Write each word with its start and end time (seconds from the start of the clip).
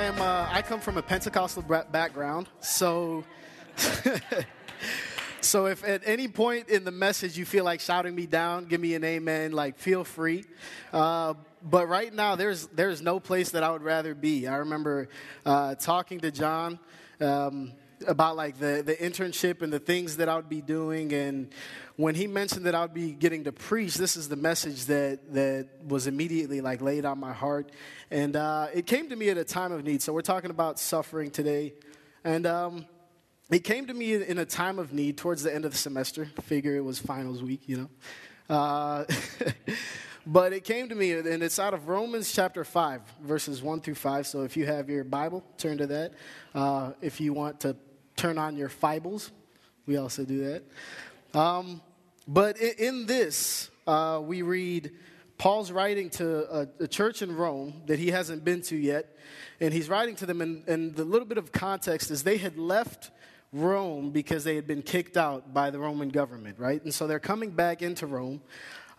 I 0.00 0.04
am. 0.04 0.18
Uh, 0.18 0.48
I 0.50 0.62
come 0.62 0.80
from 0.80 0.96
a 0.96 1.02
Pentecostal 1.02 1.62
background, 1.62 2.48
so. 2.60 3.22
so 5.42 5.66
if 5.66 5.86
at 5.86 6.00
any 6.06 6.26
point 6.26 6.70
in 6.70 6.84
the 6.84 6.90
message 6.90 7.36
you 7.36 7.44
feel 7.44 7.64
like 7.64 7.80
shouting 7.80 8.14
me 8.14 8.24
down, 8.24 8.64
give 8.64 8.80
me 8.80 8.94
an 8.94 9.04
amen. 9.04 9.52
Like 9.52 9.76
feel 9.76 10.02
free. 10.02 10.46
Uh, 10.90 11.34
but 11.62 11.86
right 11.86 12.14
now, 12.14 12.34
there's 12.34 12.66
there's 12.68 13.02
no 13.02 13.20
place 13.20 13.50
that 13.50 13.62
I 13.62 13.70
would 13.70 13.82
rather 13.82 14.14
be. 14.14 14.48
I 14.48 14.56
remember 14.56 15.10
uh, 15.44 15.74
talking 15.74 16.18
to 16.20 16.30
John. 16.30 16.78
Um, 17.20 17.72
about 18.06 18.36
like 18.36 18.58
the, 18.58 18.82
the 18.84 18.94
internship 18.94 19.62
and 19.62 19.72
the 19.72 19.78
things 19.78 20.16
that 20.16 20.28
I 20.28 20.36
would 20.36 20.48
be 20.48 20.60
doing. 20.60 21.12
And 21.12 21.52
when 21.96 22.14
he 22.14 22.26
mentioned 22.26 22.66
that 22.66 22.74
I 22.74 22.82
would 22.82 22.94
be 22.94 23.12
getting 23.12 23.44
to 23.44 23.52
preach, 23.52 23.94
this 23.94 24.16
is 24.16 24.28
the 24.28 24.36
message 24.36 24.86
that, 24.86 25.32
that 25.34 25.68
was 25.86 26.06
immediately 26.06 26.60
like 26.60 26.80
laid 26.80 27.04
on 27.04 27.18
my 27.18 27.32
heart. 27.32 27.70
And 28.10 28.36
uh, 28.36 28.68
it 28.74 28.86
came 28.86 29.08
to 29.10 29.16
me 29.16 29.28
at 29.28 29.38
a 29.38 29.44
time 29.44 29.72
of 29.72 29.84
need. 29.84 30.02
So 30.02 30.12
we're 30.12 30.22
talking 30.22 30.50
about 30.50 30.78
suffering 30.78 31.30
today. 31.30 31.74
And 32.24 32.46
um, 32.46 32.86
it 33.50 33.64
came 33.64 33.86
to 33.86 33.94
me 33.94 34.14
in 34.14 34.38
a 34.38 34.44
time 34.44 34.78
of 34.78 34.92
need 34.92 35.18
towards 35.18 35.42
the 35.42 35.54
end 35.54 35.64
of 35.64 35.72
the 35.72 35.78
semester. 35.78 36.26
Figure 36.42 36.76
it 36.76 36.84
was 36.84 36.98
finals 36.98 37.42
week, 37.42 37.62
you 37.66 37.76
know. 37.76 37.90
Uh, 38.54 39.04
but 40.26 40.52
it 40.52 40.64
came 40.64 40.88
to 40.88 40.94
me, 40.94 41.12
and 41.12 41.42
it's 41.42 41.58
out 41.58 41.74
of 41.74 41.88
Romans 41.88 42.32
chapter 42.32 42.64
5, 42.64 43.02
verses 43.22 43.62
1 43.62 43.80
through 43.80 43.94
5. 43.94 44.26
So 44.26 44.42
if 44.42 44.56
you 44.56 44.66
have 44.66 44.88
your 44.88 45.04
Bible, 45.04 45.44
turn 45.56 45.78
to 45.78 45.86
that. 45.86 46.12
Uh, 46.54 46.92
if 47.00 47.20
you 47.20 47.32
want 47.32 47.60
to 47.60 47.76
turn 48.20 48.36
on 48.36 48.54
your 48.54 48.70
Bibles. 48.82 49.30
We 49.86 49.96
also 49.96 50.26
do 50.26 50.44
that. 50.44 51.38
Um, 51.38 51.80
but 52.28 52.60
in, 52.60 53.06
this, 53.06 53.70
uh, 53.86 54.20
we 54.22 54.42
read 54.42 54.90
Paul's 55.38 55.72
writing 55.72 56.10
to 56.10 56.54
a, 56.54 56.68
a, 56.80 56.86
church 56.86 57.22
in 57.22 57.34
Rome 57.34 57.80
that 57.86 57.98
he 57.98 58.10
hasn't 58.10 58.44
been 58.44 58.60
to 58.62 58.76
yet. 58.76 59.16
And 59.58 59.72
he's 59.72 59.88
writing 59.88 60.16
to 60.16 60.26
them, 60.26 60.42
and, 60.42 60.68
and 60.68 60.94
the 60.94 61.04
little 61.04 61.26
bit 61.26 61.38
of 61.38 61.50
context 61.50 62.10
is 62.10 62.22
they 62.22 62.36
had 62.36 62.58
left 62.58 63.10
Rome 63.54 64.10
because 64.10 64.44
they 64.44 64.54
had 64.54 64.66
been 64.66 64.82
kicked 64.82 65.16
out 65.16 65.54
by 65.54 65.70
the 65.70 65.78
Roman 65.78 66.10
government, 66.10 66.58
right? 66.58 66.84
And 66.84 66.92
so 66.92 67.06
they're 67.06 67.20
coming 67.20 67.52
back 67.52 67.80
into 67.80 68.06
Rome, 68.06 68.42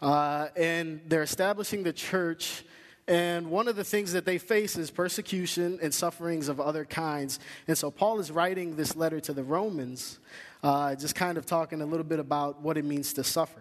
uh, 0.02 0.48
and 0.56 1.00
they're 1.06 1.22
establishing 1.22 1.84
the 1.84 1.94
church 1.94 2.64
and 3.12 3.52
one 3.52 3.68
of 3.68 3.76
the 3.76 3.84
things 3.84 4.14
that 4.14 4.24
they 4.24 4.38
face 4.38 4.78
is 4.78 4.90
persecution 4.90 5.80
and 5.82 5.94
sufferings 5.94 6.48
of 6.48 6.62
other 6.62 6.86
kinds. 6.86 7.42
And 7.68 7.78
so 7.78 7.92
Paul 7.92 8.22
is 8.22 8.32
writing 8.32 8.78
this 8.78 8.96
letter 8.96 9.20
to 9.20 9.34
the 9.34 9.44
Romans, 9.44 10.18
uh, 10.64 10.96
just 10.96 11.14
kind 11.14 11.38
of 11.38 11.46
talking 11.46 11.82
a 11.82 11.86
little 11.86 12.06
bit 12.06 12.20
about 12.20 12.62
what 12.62 12.78
it 12.78 12.86
means 12.86 13.12
to 13.16 13.26
suffer. 13.26 13.60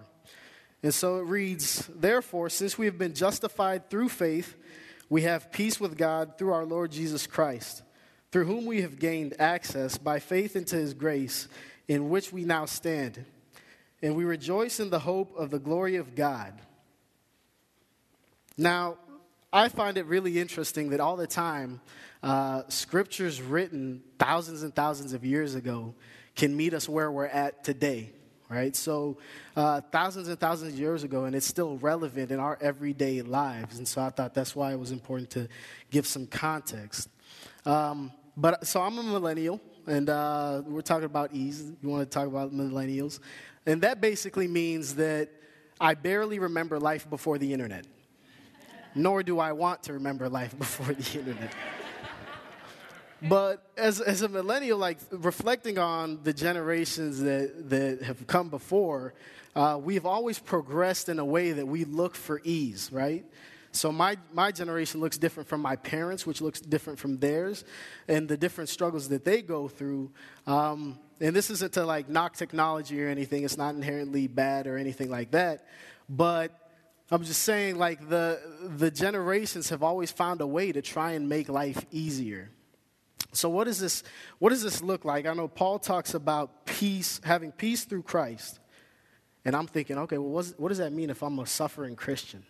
And 0.85 0.95
so 0.95 1.17
it 1.17 1.23
reads 1.23 1.91
Therefore, 1.93 2.49
since 2.49 2.79
we 2.79 2.87
have 2.87 2.97
been 2.97 3.13
justified 3.13 3.91
through 3.91 4.11
faith, 4.11 4.55
we 5.09 5.23
have 5.23 5.51
peace 5.51 5.81
with 5.81 5.99
God 5.99 6.39
through 6.39 6.53
our 6.53 6.65
Lord 6.65 6.93
Jesus 6.93 7.27
Christ, 7.27 7.83
through 8.31 8.45
whom 8.45 8.67
we 8.67 8.83
have 8.83 9.01
gained 9.01 9.35
access 9.41 9.99
by 9.99 10.21
faith 10.21 10.55
into 10.55 10.77
his 10.77 10.95
grace, 10.95 11.49
in 11.89 12.09
which 12.09 12.33
we 12.33 12.45
now 12.45 12.67
stand. 12.67 13.25
And 14.01 14.15
we 14.15 14.23
rejoice 14.23 14.79
in 14.79 14.91
the 14.91 15.01
hope 15.01 15.37
of 15.37 15.51
the 15.51 15.59
glory 15.59 15.97
of 15.97 16.15
God. 16.15 16.55
Now, 18.57 18.99
I 19.53 19.69
find 19.69 19.99
it 19.99 20.07
really 20.07 20.39
interesting 20.39 20.91
that 20.91 21.01
all 21.01 21.17
the 21.17 21.27
time, 21.27 21.81
uh, 22.23 22.63
scriptures 22.69 23.43
written 23.43 24.01
thousands 24.17 24.63
and 24.63 24.73
thousands 24.73 25.13
of 25.13 25.25
years 25.25 25.57
ago 25.57 25.95
can 26.37 26.57
meet 26.57 26.73
us 26.73 26.89
where 26.89 27.11
we're 27.11 27.27
at 27.27 27.65
today, 27.65 28.13
right? 28.49 28.77
So, 28.77 29.19
uh, 29.57 29.81
thousands 29.91 30.29
and 30.29 30.39
thousands 30.39 30.75
of 30.75 30.79
years 30.79 31.03
ago, 31.03 31.25
and 31.25 31.35
it's 31.35 31.47
still 31.47 31.79
relevant 31.79 32.31
in 32.31 32.39
our 32.39 32.59
everyday 32.61 33.23
lives. 33.23 33.79
And 33.79 33.89
so, 33.89 34.01
I 34.01 34.11
thought 34.11 34.35
that's 34.35 34.55
why 34.55 34.73
it 34.73 34.79
was 34.79 34.93
important 34.93 35.31
to 35.31 35.49
give 35.91 36.07
some 36.07 36.29
context. 36.29 37.09
Um, 37.67 38.13
but 38.37 38.65
so, 38.69 38.81
I'm 38.81 38.99
a 38.99 39.03
millennial, 39.03 39.61
and 39.85 40.09
uh, 40.09 40.63
we're 40.65 40.81
talking 40.81 41.07
about 41.07 41.35
ease. 41.35 41.73
You 41.83 41.89
want 41.89 42.09
to 42.09 42.15
talk 42.15 42.29
about 42.29 42.53
millennials. 42.53 43.19
And 43.67 43.83
that 43.83 44.01
basically 44.01 44.47
means 44.47 44.95
that 44.95 45.29
I 45.81 45.95
barely 45.95 46.39
remember 46.39 46.79
life 46.79 47.11
before 47.11 47.37
the 47.37 47.53
internet 47.53 47.85
nor 48.95 49.23
do 49.23 49.39
I 49.39 49.53
want 49.53 49.85
to 49.85 49.95
remember 49.95 50.29
life 50.29 50.57
before 50.59 50.95
the 50.95 51.19
internet. 51.19 51.53
but 53.23 53.63
as, 53.77 54.01
as 54.01 54.23
a 54.23 54.29
millennial, 54.29 54.79
like 54.79 54.99
reflecting 55.11 55.79
on 55.79 56.21
the 56.23 56.33
generations 56.33 57.21
that, 57.21 57.71
that 57.71 58.03
have 58.03 58.27
come 58.27 58.49
before, 58.49 59.15
uh, 59.55 59.79
we've 59.83 60.07
always 60.07 60.39
progressed 60.39 61.09
in 61.09 61.19
a 61.19 61.25
way 61.25 61.53
that 61.53 61.67
we 61.67 61.85
look 61.85 62.15
for 62.15 62.41
ease, 62.45 62.91
right? 62.93 63.25
So 63.73 63.93
my, 63.93 64.17
my 64.33 64.51
generation 64.51 65.01
looks 65.01 65.17
different 65.17 65.49
from 65.49 65.61
my 65.61 65.77
parents, 65.77 66.27
which 66.27 66.41
looks 66.41 66.61
different 66.61 66.99
from 66.99 67.19
theirs, 67.19 67.65
and 68.09 68.29
the 68.29 68.37
different 68.37 68.69
struggles 68.69 69.09
that 69.11 69.25
they 69.25 69.43
go 69.43 69.69
through. 69.69 70.11
Um, 70.47 70.99
and 71.21 71.37
this 71.37 71.51
isn't 71.51 71.75
to 71.75 71.85
like 71.85 72.09
knock 72.09 72.37
technology 72.37 73.03
or 73.03 73.09
anything. 73.09 73.45
It's 73.45 73.57
not 73.57 73.75
inherently 73.75 74.27
bad 74.27 74.67
or 74.67 74.77
anything 74.77 75.11
like 75.11 75.33
that. 75.33 75.67
But 76.09 76.57
I'm 77.11 77.25
just 77.25 77.43
saying, 77.43 77.77
like, 77.77 78.09
the, 78.09 78.41
the 78.77 78.91
generations 78.91 79.71
have 79.71 79.83
always 79.83 80.13
found 80.13 80.41
a 80.41 80.47
way 80.47 80.71
to 80.71 80.81
try 80.81 81.13
and 81.13 81.29
make 81.29 81.49
life 81.49 81.85
easier. 81.91 82.51
So, 83.33 83.49
what, 83.49 83.67
is 83.67 83.81
this, 83.81 84.05
what 84.39 84.51
does 84.51 84.63
this 84.63 84.81
look 84.81 85.05
like? 85.05 85.27
I 85.27 85.35
know 85.35 85.49
Paul 85.49 85.81
talks 85.81 86.15
about 86.15 86.67
peace, 86.67 87.21
having 87.25 87.51
peace 87.51 87.85
through 87.85 88.03
Christ. 88.03 88.61
And 89.45 89.57
I'm 89.57 89.67
thinking, 89.67 89.99
okay, 89.99 90.19
well, 90.19 90.45
what 90.57 90.69
does 90.69 90.79
that 90.79 90.93
mean 90.93 91.11
if 91.11 91.23
I'm 91.23 91.39
a 91.39 91.47
suffering 91.47 91.97
Christian? 91.97 92.45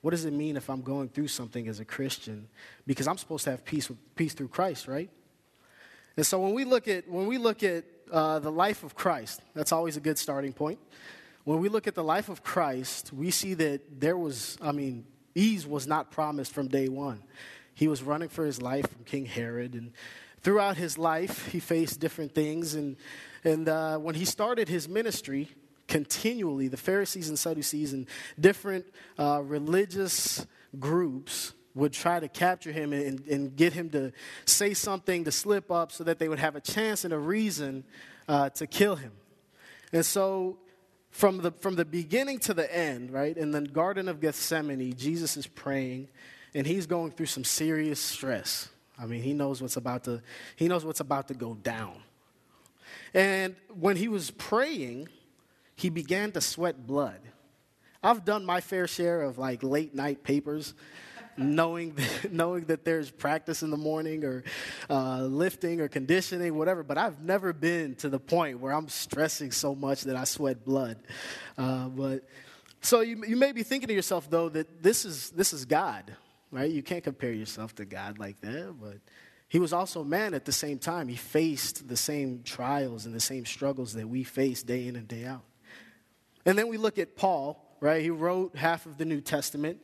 What 0.00 0.10
does 0.10 0.24
it 0.24 0.32
mean 0.32 0.56
if 0.56 0.68
I'm 0.68 0.82
going 0.82 1.08
through 1.08 1.28
something 1.28 1.68
as 1.68 1.78
a 1.78 1.84
Christian? 1.84 2.48
Because 2.86 3.06
I'm 3.06 3.18
supposed 3.18 3.44
to 3.44 3.50
have 3.50 3.64
peace, 3.64 3.88
with, 3.88 3.98
peace 4.16 4.32
through 4.34 4.48
Christ, 4.48 4.88
right? 4.88 5.10
And 6.16 6.26
so 6.26 6.40
when 6.40 6.54
we 6.54 6.64
look 6.64 6.88
at, 6.88 7.08
when 7.08 7.26
we 7.26 7.38
look 7.38 7.62
at 7.62 7.84
uh, 8.10 8.38
the 8.38 8.50
life 8.50 8.82
of 8.82 8.94
Christ, 8.94 9.42
that's 9.54 9.72
always 9.72 9.96
a 9.96 10.00
good 10.00 10.18
starting 10.18 10.52
point 10.52 10.78
when 11.46 11.60
we 11.60 11.68
look 11.68 11.86
at 11.86 11.94
the 11.94 12.02
life 12.02 12.28
of 12.28 12.42
Christ, 12.42 13.12
we 13.12 13.30
see 13.30 13.54
that 13.54 14.00
there 14.00 14.18
was, 14.18 14.58
I 14.60 14.72
mean, 14.72 15.06
ease 15.32 15.64
was 15.64 15.86
not 15.86 16.10
promised 16.10 16.52
from 16.52 16.66
day 16.66 16.88
one. 16.88 17.22
He 17.72 17.86
was 17.86 18.02
running 18.02 18.28
for 18.28 18.44
his 18.44 18.60
life 18.60 18.90
from 18.90 19.04
King 19.04 19.26
Herod, 19.26 19.74
and 19.74 19.92
throughout 20.42 20.76
his 20.76 20.98
life, 20.98 21.46
he 21.46 21.60
faced 21.60 22.00
different 22.00 22.34
things. 22.34 22.74
And, 22.74 22.96
and 23.44 23.68
uh, 23.68 23.96
when 23.98 24.16
he 24.16 24.24
started 24.24 24.68
his 24.68 24.88
ministry, 24.88 25.48
continually, 25.86 26.66
the 26.66 26.76
Pharisees 26.76 27.28
and 27.28 27.38
Sadducees 27.38 27.92
and 27.92 28.08
different 28.40 28.84
uh, 29.16 29.40
religious 29.44 30.44
groups 30.80 31.54
would 31.76 31.92
try 31.92 32.18
to 32.18 32.26
capture 32.26 32.72
him 32.72 32.92
and, 32.92 33.24
and, 33.28 33.54
get 33.54 33.72
him 33.72 33.90
to 33.90 34.10
say 34.46 34.74
something 34.74 35.22
to 35.22 35.30
slip 35.30 35.70
up 35.70 35.92
so 35.92 36.02
that 36.02 36.18
they 36.18 36.28
would 36.28 36.40
have 36.40 36.56
a 36.56 36.60
chance 36.60 37.04
and 37.04 37.14
a 37.14 37.18
reason 37.18 37.84
uh, 38.26 38.48
to 38.50 38.66
kill 38.66 38.96
him. 38.96 39.12
And 39.92 40.04
so 40.04 40.58
from 41.16 41.38
the, 41.38 41.50
from 41.50 41.76
the 41.76 41.84
beginning 41.86 42.38
to 42.40 42.52
the 42.52 42.70
end, 42.74 43.10
right, 43.10 43.34
in 43.34 43.50
the 43.50 43.62
Garden 43.62 44.06
of 44.06 44.20
Gethsemane, 44.20 44.94
Jesus 44.94 45.38
is 45.38 45.46
praying 45.46 46.08
and 46.54 46.66
he's 46.66 46.86
going 46.86 47.10
through 47.10 47.26
some 47.26 47.42
serious 47.42 47.98
stress. 47.98 48.68
I 48.98 49.06
mean, 49.06 49.22
he 49.22 49.32
knows 49.32 49.62
what's 49.62 49.78
about 49.78 50.04
to, 50.04 50.20
he 50.56 50.68
knows 50.68 50.84
what's 50.84 51.00
about 51.00 51.28
to 51.28 51.34
go 51.34 51.54
down. 51.54 52.02
And 53.14 53.56
when 53.80 53.96
he 53.96 54.08
was 54.08 54.30
praying, 54.30 55.08
he 55.74 55.88
began 55.88 56.32
to 56.32 56.40
sweat 56.42 56.86
blood. 56.86 57.20
I've 58.02 58.26
done 58.26 58.44
my 58.44 58.60
fair 58.60 58.86
share 58.86 59.22
of 59.22 59.38
like 59.38 59.62
late 59.62 59.94
night 59.94 60.22
papers 60.22 60.74
knowing 61.38 61.94
that, 61.96 62.32
knowing 62.32 62.64
that 62.64 62.84
there's 62.84 63.10
practice 63.10 63.62
in 63.62 63.70
the 63.70 63.76
morning 63.76 64.24
or 64.24 64.44
uh, 64.88 65.22
lifting 65.22 65.80
or 65.80 65.88
conditioning, 65.88 66.54
whatever. 66.56 66.82
But 66.82 66.98
I've 66.98 67.20
never 67.22 67.52
been 67.52 67.94
to 67.96 68.08
the 68.08 68.20
point 68.20 68.60
where 68.60 68.72
I'm 68.72 68.88
stressing 68.88 69.52
so 69.52 69.74
much 69.74 70.02
that 70.02 70.16
I 70.16 70.24
sweat 70.24 70.64
blood. 70.64 70.98
Uh, 71.56 71.88
but 71.88 72.28
so 72.80 73.00
you, 73.00 73.24
you 73.26 73.36
may 73.36 73.52
be 73.52 73.62
thinking 73.62 73.88
to 73.88 73.94
yourself 73.94 74.28
though 74.30 74.48
that 74.50 74.82
this 74.82 75.04
is 75.04 75.30
this 75.30 75.52
is 75.52 75.64
God, 75.64 76.14
right? 76.50 76.70
You 76.70 76.82
can't 76.82 77.04
compare 77.04 77.32
yourself 77.32 77.74
to 77.76 77.84
God 77.84 78.18
like 78.18 78.40
that, 78.40 78.74
but. 78.80 78.98
He 79.48 79.60
was 79.60 79.72
also 79.72 80.02
man 80.02 80.34
at 80.34 80.44
the 80.44 80.50
same 80.50 80.80
time. 80.80 81.06
He 81.06 81.14
faced 81.14 81.86
the 81.86 81.96
same 81.96 82.42
trials 82.42 83.06
and 83.06 83.14
the 83.14 83.20
same 83.20 83.46
struggles 83.46 83.92
that 83.94 84.08
we 84.08 84.24
face 84.24 84.64
day 84.64 84.88
in 84.88 84.96
and 84.96 85.06
day 85.06 85.24
out. 85.24 85.44
And 86.44 86.58
then 86.58 86.68
we 86.68 86.78
look 86.78 86.98
at 86.98 87.16
Paul, 87.16 87.76
right? 87.80 88.02
He 88.02 88.10
wrote 88.10 88.56
half 88.56 88.86
of 88.86 88.98
the 88.98 89.04
New 89.04 89.20
Testament. 89.20 89.78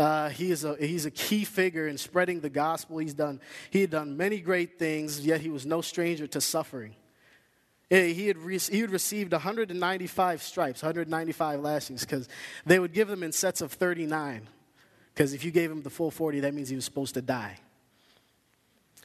Uh, 0.00 0.30
he 0.30 0.50
is 0.50 0.64
a, 0.64 0.76
he's 0.76 1.04
a 1.04 1.10
key 1.10 1.44
figure 1.44 1.86
in 1.86 1.98
spreading 1.98 2.40
the 2.40 2.48
gospel. 2.48 2.96
He's 2.96 3.12
done, 3.12 3.38
he 3.68 3.82
had 3.82 3.90
done 3.90 4.16
many 4.16 4.40
great 4.40 4.78
things, 4.78 5.20
yet 5.20 5.42
he 5.42 5.50
was 5.50 5.66
no 5.66 5.82
stranger 5.82 6.26
to 6.28 6.40
suffering. 6.40 6.94
He 7.90 8.26
had, 8.28 8.38
re- 8.38 8.58
he 8.58 8.80
had 8.80 8.92
received 8.92 9.32
195 9.32 10.42
stripes, 10.42 10.82
195 10.82 11.60
lashings, 11.60 12.00
because 12.00 12.30
they 12.64 12.78
would 12.78 12.94
give 12.94 13.08
them 13.08 13.22
in 13.22 13.30
sets 13.30 13.60
of 13.60 13.72
39. 13.72 14.48
Because 15.12 15.34
if 15.34 15.44
you 15.44 15.50
gave 15.50 15.70
him 15.70 15.82
the 15.82 15.90
full 15.90 16.10
40, 16.10 16.40
that 16.40 16.54
means 16.54 16.70
he 16.70 16.76
was 16.76 16.86
supposed 16.86 17.12
to 17.12 17.22
die. 17.22 17.58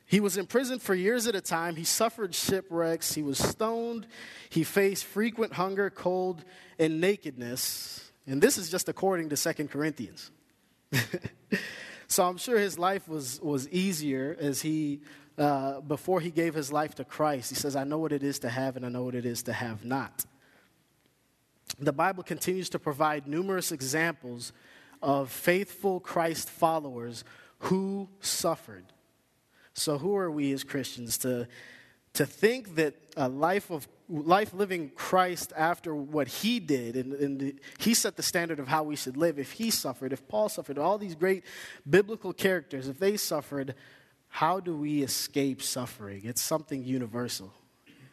He 0.06 0.22
was 0.22 0.38
in 0.38 0.46
prison 0.46 0.80
for 0.80 0.96
years 0.96 1.28
at 1.28 1.36
a 1.36 1.42
time. 1.42 1.76
He 1.76 1.84
suffered 1.84 2.34
shipwrecks. 2.34 3.14
He 3.14 3.22
was 3.22 3.38
stoned. 3.38 4.08
He 4.50 4.64
faced 4.64 5.04
frequent 5.04 5.56
hunger, 5.56 5.90
cold, 5.90 6.46
and 6.80 7.02
nakedness. 7.02 8.12
And 8.26 8.42
this 8.42 8.58
is 8.58 8.70
just 8.70 8.88
according 8.88 9.28
to 9.30 9.36
Second 9.36 9.72
Corinthians. 9.72 10.32
So 12.08 12.24
I'm 12.24 12.38
sure 12.38 12.58
his 12.58 12.78
life 12.78 13.08
was, 13.08 13.42
was 13.42 13.68
easier 13.70 14.38
as 14.40 14.62
he, 14.62 15.02
uh, 15.38 15.82
before 15.82 16.22
he 16.22 16.32
gave 16.32 16.54
his 16.54 16.72
life 16.72 16.96
to 16.96 17.04
Christ. 17.04 17.50
He 17.50 17.56
says, 17.56 17.76
I 17.76 17.84
know 17.84 17.98
what 17.98 18.12
it 18.12 18.24
is 18.24 18.40
to 18.40 18.50
have 18.50 18.76
and 18.76 18.86
I 18.86 18.90
know 18.90 19.04
what 19.04 19.16
it 19.16 19.26
is 19.26 19.44
to 19.44 19.54
have 19.54 19.84
not. 19.84 20.26
The 21.80 21.92
Bible 21.92 22.24
continues 22.24 22.70
to 22.70 22.80
provide 22.80 23.28
numerous 23.28 23.72
examples 23.72 24.54
of 25.02 25.30
faithful 25.32 26.00
Christ 26.00 26.50
followers 26.50 27.24
who 27.60 28.08
suffered. 28.22 28.86
So, 29.74 29.98
who 29.98 30.16
are 30.16 30.32
we 30.32 30.54
as 30.54 30.64
Christians 30.64 31.18
to, 31.20 31.50
to 32.16 32.26
think 32.26 32.76
that 32.76 32.96
a 33.16 33.30
life 33.30 33.70
of 33.70 33.88
life 34.08 34.54
living 34.54 34.92
Christ 34.96 35.52
after 35.56 35.96
what 35.96 36.28
he 36.28 36.60
did, 36.60 36.96
and, 36.96 37.14
and 37.14 37.60
he 37.80 37.94
set 37.94 38.16
the 38.16 38.24
standard 38.24 38.60
of 38.60 38.68
how 38.68 38.84
we 38.84 38.96
should 38.96 39.18
live. 39.18 39.40
If 39.40 39.54
he 39.54 39.72
suffered, 39.72 40.14
if 40.14 40.28
Paul 40.28 40.50
suffered, 40.50 40.78
all 40.78 40.98
these 40.98 41.16
great 41.16 41.44
biblical 41.90 42.32
characters, 42.32 42.88
if 42.88 43.00
they 43.00 43.18
suffered, 43.18 43.74
how 44.28 44.60
do 44.60 44.76
we 44.76 45.02
escape 45.02 45.62
suffering? 45.62 46.22
It's 46.26 46.42
something 46.42 46.84
universal. 46.84 47.54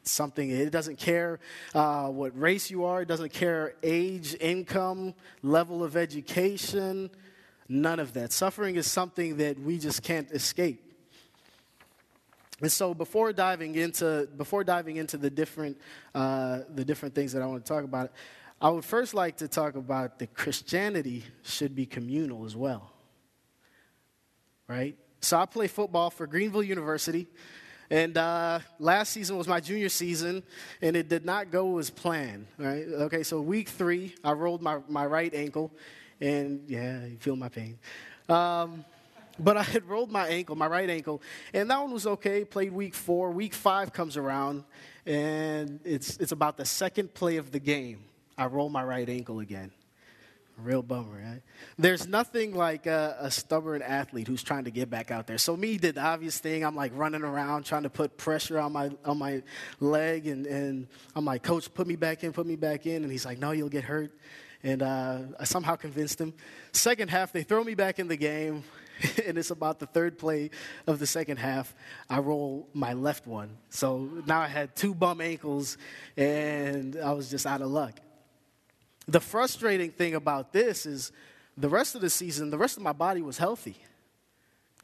It's 0.00 0.10
something, 0.10 0.50
it 0.50 0.70
doesn't 0.70 0.98
care 0.98 1.38
uh, 1.74 2.08
what 2.08 2.38
race 2.38 2.70
you 2.70 2.84
are, 2.84 3.02
it 3.02 3.08
doesn't 3.08 3.32
care 3.32 3.74
age, 3.82 4.34
income, 4.40 5.14
level 5.42 5.84
of 5.84 5.96
education, 5.96 7.10
none 7.68 8.00
of 8.00 8.14
that. 8.14 8.32
Suffering 8.32 8.76
is 8.76 8.90
something 8.90 9.36
that 9.36 9.60
we 9.60 9.78
just 9.78 10.02
can't 10.02 10.30
escape. 10.32 10.91
And 12.62 12.70
so, 12.70 12.94
before 12.94 13.32
diving 13.32 13.74
into 13.74 14.28
before 14.36 14.62
diving 14.62 14.96
into 14.96 15.16
the 15.16 15.28
different 15.28 15.76
uh, 16.14 16.60
the 16.72 16.84
different 16.84 17.12
things 17.12 17.32
that 17.32 17.42
I 17.42 17.46
want 17.46 17.64
to 17.64 17.68
talk 17.68 17.82
about, 17.82 18.12
I 18.60 18.70
would 18.70 18.84
first 18.84 19.14
like 19.14 19.38
to 19.38 19.48
talk 19.48 19.74
about 19.74 20.20
that 20.20 20.32
Christianity 20.32 21.24
should 21.42 21.74
be 21.74 21.86
communal 21.86 22.44
as 22.44 22.54
well. 22.54 22.92
Right. 24.68 24.96
So 25.20 25.38
I 25.38 25.46
play 25.46 25.66
football 25.66 26.10
for 26.10 26.28
Greenville 26.28 26.62
University, 26.62 27.26
and 27.90 28.16
uh, 28.16 28.60
last 28.78 29.12
season 29.12 29.36
was 29.36 29.48
my 29.48 29.58
junior 29.58 29.88
season, 29.88 30.44
and 30.80 30.94
it 30.94 31.08
did 31.08 31.24
not 31.24 31.50
go 31.50 31.78
as 31.78 31.90
planned. 31.90 32.46
Right. 32.58 32.86
Okay. 32.86 33.24
So 33.24 33.40
week 33.40 33.70
three, 33.70 34.14
I 34.22 34.32
rolled 34.32 34.62
my 34.62 34.78
my 34.88 35.04
right 35.04 35.34
ankle, 35.34 35.72
and 36.20 36.62
yeah, 36.68 37.06
you 37.06 37.16
feel 37.18 37.34
my 37.34 37.48
pain. 37.48 37.76
Um, 38.28 38.84
but 39.42 39.56
I 39.56 39.62
had 39.62 39.88
rolled 39.88 40.10
my 40.10 40.28
ankle, 40.28 40.56
my 40.56 40.66
right 40.66 40.88
ankle, 40.88 41.22
and 41.52 41.70
that 41.70 41.80
one 41.80 41.92
was 41.92 42.06
okay. 42.06 42.44
Played 42.44 42.72
week 42.72 42.94
four. 42.94 43.30
Week 43.30 43.54
five 43.54 43.92
comes 43.92 44.16
around, 44.16 44.64
and 45.06 45.80
it's, 45.84 46.16
it's 46.18 46.32
about 46.32 46.56
the 46.56 46.64
second 46.64 47.14
play 47.14 47.36
of 47.36 47.50
the 47.50 47.58
game. 47.58 48.04
I 48.38 48.46
roll 48.46 48.68
my 48.68 48.82
right 48.82 49.08
ankle 49.08 49.40
again. 49.40 49.72
Real 50.58 50.82
bummer, 50.82 51.18
right? 51.18 51.42
There's 51.78 52.06
nothing 52.06 52.54
like 52.54 52.86
a, 52.86 53.16
a, 53.18 53.30
stubborn 53.30 53.80
athlete 53.80 54.28
who's 54.28 54.42
trying 54.42 54.64
to 54.64 54.70
get 54.70 54.90
back 54.90 55.10
out 55.10 55.26
there. 55.26 55.38
So 55.38 55.56
me 55.56 55.78
did 55.78 55.94
the 55.94 56.02
obvious 56.02 56.38
thing. 56.38 56.62
I'm 56.62 56.76
like 56.76 56.92
running 56.94 57.22
around 57.22 57.64
trying 57.64 57.84
to 57.84 57.90
put 57.90 58.18
pressure 58.18 58.58
on 58.60 58.72
my 58.72 58.90
on 59.04 59.18
my 59.18 59.42
leg, 59.80 60.26
and, 60.26 60.46
and 60.46 60.86
I'm 61.16 61.24
like, 61.24 61.42
Coach, 61.42 61.72
put 61.72 61.86
me 61.86 61.96
back 61.96 62.22
in, 62.22 62.32
put 62.32 62.46
me 62.46 62.56
back 62.56 62.86
in. 62.86 63.02
And 63.02 63.10
he's 63.10 63.24
like, 63.24 63.38
No, 63.38 63.52
you'll 63.52 63.70
get 63.70 63.84
hurt. 63.84 64.12
And 64.62 64.82
uh, 64.82 65.18
I 65.40 65.44
somehow 65.44 65.74
convinced 65.74 66.20
him. 66.20 66.34
Second 66.72 67.08
half, 67.08 67.32
they 67.32 67.42
throw 67.42 67.64
me 67.64 67.74
back 67.74 67.98
in 67.98 68.06
the 68.06 68.16
game. 68.16 68.62
and 69.26 69.38
it's 69.38 69.50
about 69.50 69.78
the 69.78 69.86
third 69.86 70.18
play 70.18 70.50
of 70.86 70.98
the 70.98 71.06
second 71.06 71.38
half. 71.38 71.74
I 72.08 72.18
roll 72.18 72.68
my 72.72 72.92
left 72.92 73.26
one. 73.26 73.56
So 73.70 74.08
now 74.26 74.40
I 74.40 74.48
had 74.48 74.76
two 74.76 74.94
bum 74.94 75.20
ankles, 75.20 75.78
and 76.16 76.96
I 76.96 77.12
was 77.12 77.30
just 77.30 77.46
out 77.46 77.60
of 77.60 77.68
luck. 77.68 77.94
The 79.08 79.20
frustrating 79.20 79.90
thing 79.90 80.14
about 80.14 80.52
this 80.52 80.86
is 80.86 81.12
the 81.56 81.68
rest 81.68 81.94
of 81.94 82.00
the 82.00 82.10
season, 82.10 82.50
the 82.50 82.58
rest 82.58 82.76
of 82.76 82.82
my 82.82 82.92
body 82.92 83.22
was 83.22 83.38
healthy. 83.38 83.76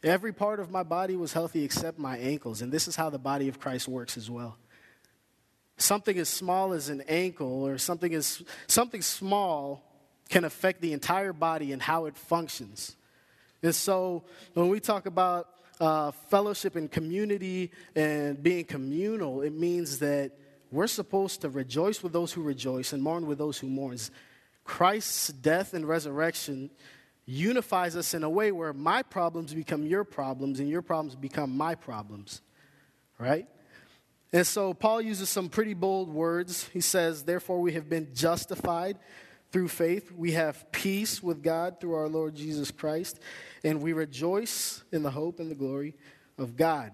Every 0.02 0.32
part 0.32 0.60
of 0.60 0.70
my 0.70 0.82
body 0.82 1.16
was 1.16 1.32
healthy 1.32 1.64
except 1.64 1.98
my 1.98 2.18
ankles. 2.18 2.62
And 2.62 2.70
this 2.70 2.86
is 2.86 2.94
how 2.94 3.10
the 3.10 3.18
body 3.18 3.48
of 3.48 3.58
Christ 3.58 3.88
works 3.88 4.16
as 4.16 4.30
well. 4.30 4.56
Something 5.76 6.18
as 6.18 6.28
small 6.28 6.72
as 6.72 6.88
an 6.88 7.02
ankle 7.08 7.64
or 7.64 7.78
something 7.78 8.12
as 8.14 8.42
something 8.66 9.02
small 9.02 9.82
can 10.28 10.44
affect 10.44 10.80
the 10.80 10.92
entire 10.92 11.32
body 11.32 11.72
and 11.72 11.80
how 11.80 12.06
it 12.06 12.16
functions. 12.16 12.96
And 13.62 13.74
so 13.74 14.24
when 14.54 14.68
we 14.68 14.80
talk 14.80 15.06
about 15.06 15.48
uh, 15.80 16.10
fellowship 16.10 16.76
and 16.76 16.90
community 16.90 17.70
and 17.94 18.42
being 18.42 18.64
communal, 18.64 19.42
it 19.42 19.52
means 19.52 19.98
that 19.98 20.32
we're 20.70 20.86
supposed 20.86 21.40
to 21.42 21.48
rejoice 21.48 22.02
with 22.02 22.12
those 22.12 22.32
who 22.32 22.42
rejoice 22.42 22.92
and 22.92 23.02
mourn 23.02 23.26
with 23.26 23.38
those 23.38 23.58
who 23.58 23.68
mourn. 23.68 23.98
Christ's 24.64 25.28
death 25.28 25.74
and 25.74 25.88
resurrection 25.88 26.70
unifies 27.24 27.96
us 27.96 28.14
in 28.14 28.22
a 28.22 28.30
way 28.30 28.52
where 28.52 28.72
my 28.72 29.02
problems 29.02 29.54
become 29.54 29.86
your 29.86 30.04
problems 30.04 30.60
and 30.60 30.68
your 30.68 30.82
problems 30.82 31.14
become 31.14 31.56
my 31.56 31.74
problems, 31.74 32.42
right? 33.18 33.46
And 34.32 34.46
so 34.46 34.74
Paul 34.74 35.00
uses 35.00 35.30
some 35.30 35.48
pretty 35.48 35.74
bold 35.74 36.10
words. 36.10 36.68
He 36.68 36.80
says, 36.80 37.24
Therefore, 37.24 37.60
we 37.60 37.72
have 37.72 37.88
been 37.88 38.08
justified 38.14 38.98
through 39.50 39.68
faith. 39.68 40.12
We 40.12 40.32
have 40.32 40.70
peace 40.72 41.22
with 41.22 41.42
God 41.42 41.80
through 41.80 41.94
our 41.94 42.08
Lord 42.08 42.34
Jesus 42.34 42.70
Christ 42.70 43.20
and 43.64 43.82
we 43.82 43.92
rejoice 43.92 44.82
in 44.92 45.02
the 45.02 45.10
hope 45.10 45.40
and 45.40 45.50
the 45.50 45.54
glory 45.54 45.94
of 46.36 46.56
God. 46.56 46.92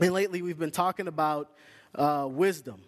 And 0.00 0.12
lately, 0.12 0.42
we've 0.42 0.58
been 0.58 0.70
talking 0.70 1.06
about 1.06 1.50
uh, 1.94 2.26
wisdom, 2.30 2.80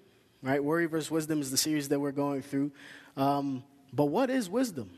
right? 0.42 0.62
Worry 0.62 0.86
versus 0.86 1.10
wisdom 1.10 1.40
is 1.40 1.50
the 1.50 1.56
series 1.56 1.88
that 1.90 2.00
we're 2.00 2.12
going 2.12 2.42
through. 2.42 2.72
Um, 3.16 3.62
but 3.92 4.06
what 4.06 4.30
is 4.30 4.48
wisdom? 4.48 4.90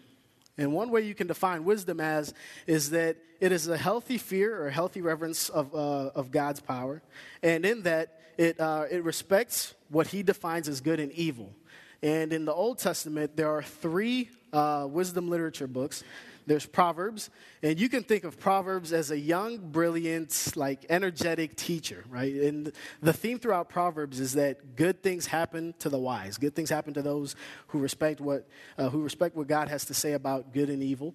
And 0.56 0.72
one 0.72 0.90
way 0.90 1.02
you 1.02 1.14
can 1.14 1.26
define 1.26 1.64
wisdom 1.64 2.00
as 2.00 2.32
is 2.66 2.90
that 2.90 3.16
it 3.40 3.52
is 3.52 3.68
a 3.68 3.76
healthy 3.76 4.16
fear 4.16 4.56
or 4.56 4.68
a 4.68 4.72
healthy 4.72 5.02
reverence 5.02 5.50
of, 5.50 5.74
uh, 5.74 6.10
of 6.14 6.30
God's 6.30 6.60
power. 6.60 7.02
And 7.42 7.66
in 7.66 7.82
that, 7.82 8.20
it, 8.38 8.58
uh, 8.58 8.84
it 8.90 9.04
respects 9.04 9.74
what 9.90 10.06
he 10.06 10.22
defines 10.22 10.68
as 10.68 10.80
good 10.80 11.00
and 11.00 11.12
evil. 11.12 11.52
And 12.02 12.32
in 12.32 12.44
the 12.44 12.52
Old 12.52 12.78
Testament, 12.78 13.36
there 13.36 13.50
are 13.50 13.62
three 13.62 14.30
uh, 14.52 14.86
wisdom 14.88 15.28
literature 15.28 15.66
books 15.66 16.04
there's 16.46 16.64
Proverbs, 16.64 17.28
and 17.60 17.78
you 17.78 17.88
can 17.88 18.04
think 18.04 18.22
of 18.22 18.38
Proverbs 18.38 18.92
as 18.92 19.10
a 19.10 19.18
young, 19.18 19.58
brilliant, 19.58 20.52
like 20.54 20.86
energetic 20.88 21.56
teacher, 21.56 22.04
right? 22.08 22.32
And 22.32 22.72
the 23.02 23.12
theme 23.12 23.40
throughout 23.40 23.68
Proverbs 23.68 24.20
is 24.20 24.34
that 24.34 24.76
good 24.76 25.02
things 25.02 25.26
happen 25.26 25.74
to 25.80 25.88
the 25.88 25.98
wise. 25.98 26.38
Good 26.38 26.54
things 26.54 26.70
happen 26.70 26.94
to 26.94 27.02
those 27.02 27.34
who 27.68 27.80
respect 27.80 28.20
what 28.20 28.48
uh, 28.78 28.90
who 28.90 29.02
respect 29.02 29.34
what 29.34 29.48
God 29.48 29.68
has 29.68 29.86
to 29.86 29.94
say 29.94 30.12
about 30.12 30.52
good 30.52 30.70
and 30.70 30.82
evil. 30.84 31.14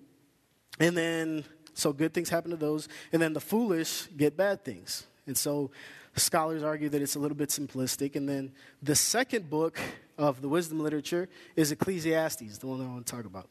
And 0.79 0.97
then 0.97 1.45
so 1.73 1.93
good 1.93 2.13
things 2.13 2.27
happen 2.29 2.51
to 2.51 2.57
those, 2.57 2.89
and 3.13 3.21
then 3.21 3.31
the 3.31 3.39
foolish 3.39 4.07
get 4.17 4.35
bad 4.35 4.65
things. 4.65 5.07
And 5.27 5.37
so 5.37 5.71
scholars 6.17 6.61
argue 6.61 6.89
that 6.89 7.01
it's 7.01 7.15
a 7.15 7.19
little 7.19 7.37
bit 7.37 7.49
simplistic. 7.49 8.17
And 8.17 8.27
then 8.27 8.51
the 8.83 8.95
second 8.95 9.49
book 9.49 9.79
of 10.17 10.41
the 10.41 10.49
wisdom 10.49 10.79
literature 10.79 11.29
is 11.55 11.71
Ecclesiastes, 11.71 12.57
the 12.57 12.67
one 12.67 12.81
I 12.81 12.85
want 12.85 13.05
to 13.05 13.15
talk 13.15 13.25
about. 13.25 13.49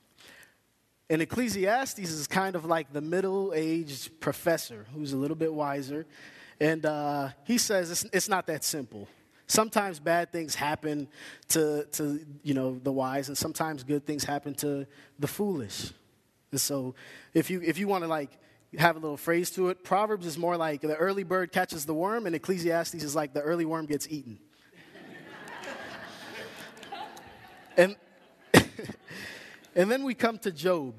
And 1.09 1.21
Ecclesiastes 1.21 1.99
is 1.99 2.27
kind 2.29 2.55
of 2.55 2.65
like 2.65 2.93
the 2.93 3.01
middle 3.01 3.53
aged 3.55 4.21
professor 4.21 4.87
who's 4.95 5.13
a 5.13 5.17
little 5.17 5.37
bit 5.37 5.53
wiser. 5.53 6.07
And 6.61 6.87
uh, 6.87 7.31
he 7.45 7.59
says 7.59 7.91
it's, 7.91 8.05
it's 8.13 8.29
not 8.29 8.47
that 8.47 8.63
simple. 8.63 9.09
Sometimes 9.49 9.99
bad 9.99 10.31
things 10.31 10.55
happen 10.55 11.09
to, 11.49 11.85
to 11.93 12.21
you 12.45 12.55
know, 12.55 12.79
the 12.81 12.93
wise, 12.93 13.27
and 13.27 13.37
sometimes 13.37 13.83
good 13.83 14.07
things 14.07 14.23
happen 14.23 14.55
to 14.55 14.87
the 15.19 15.27
foolish. 15.27 15.91
And 16.53 16.61
so 16.61 16.95
if 17.35 17.51
you, 17.51 17.61
if 17.61 17.77
you 17.77 17.89
want 17.89 18.05
to 18.05 18.09
like 18.09 18.31
have 18.79 18.95
a 18.95 19.01
little 19.01 19.17
phrase 19.17 19.51
to 19.53 19.71
it, 19.71 19.83
Proverbs 19.83 20.27
is 20.27 20.39
more 20.39 20.57
like 20.57 20.83
the 20.83 20.95
early 20.95 21.25
bird 21.25 21.51
catches 21.51 21.87
the 21.87 21.95
worm, 21.95 22.27
and 22.27 22.37
Ecclesiastes 22.37 23.03
is 23.03 23.17
like 23.17 23.35
the 23.35 23.41
early 23.41 23.65
worm 23.65 23.87
gets 23.87 24.07
eaten. 24.09 24.39
And 27.77 27.97
and 29.75 29.91
then 29.91 30.05
we 30.05 30.15
come 30.15 30.39
to 30.39 30.51
Job. 30.51 30.95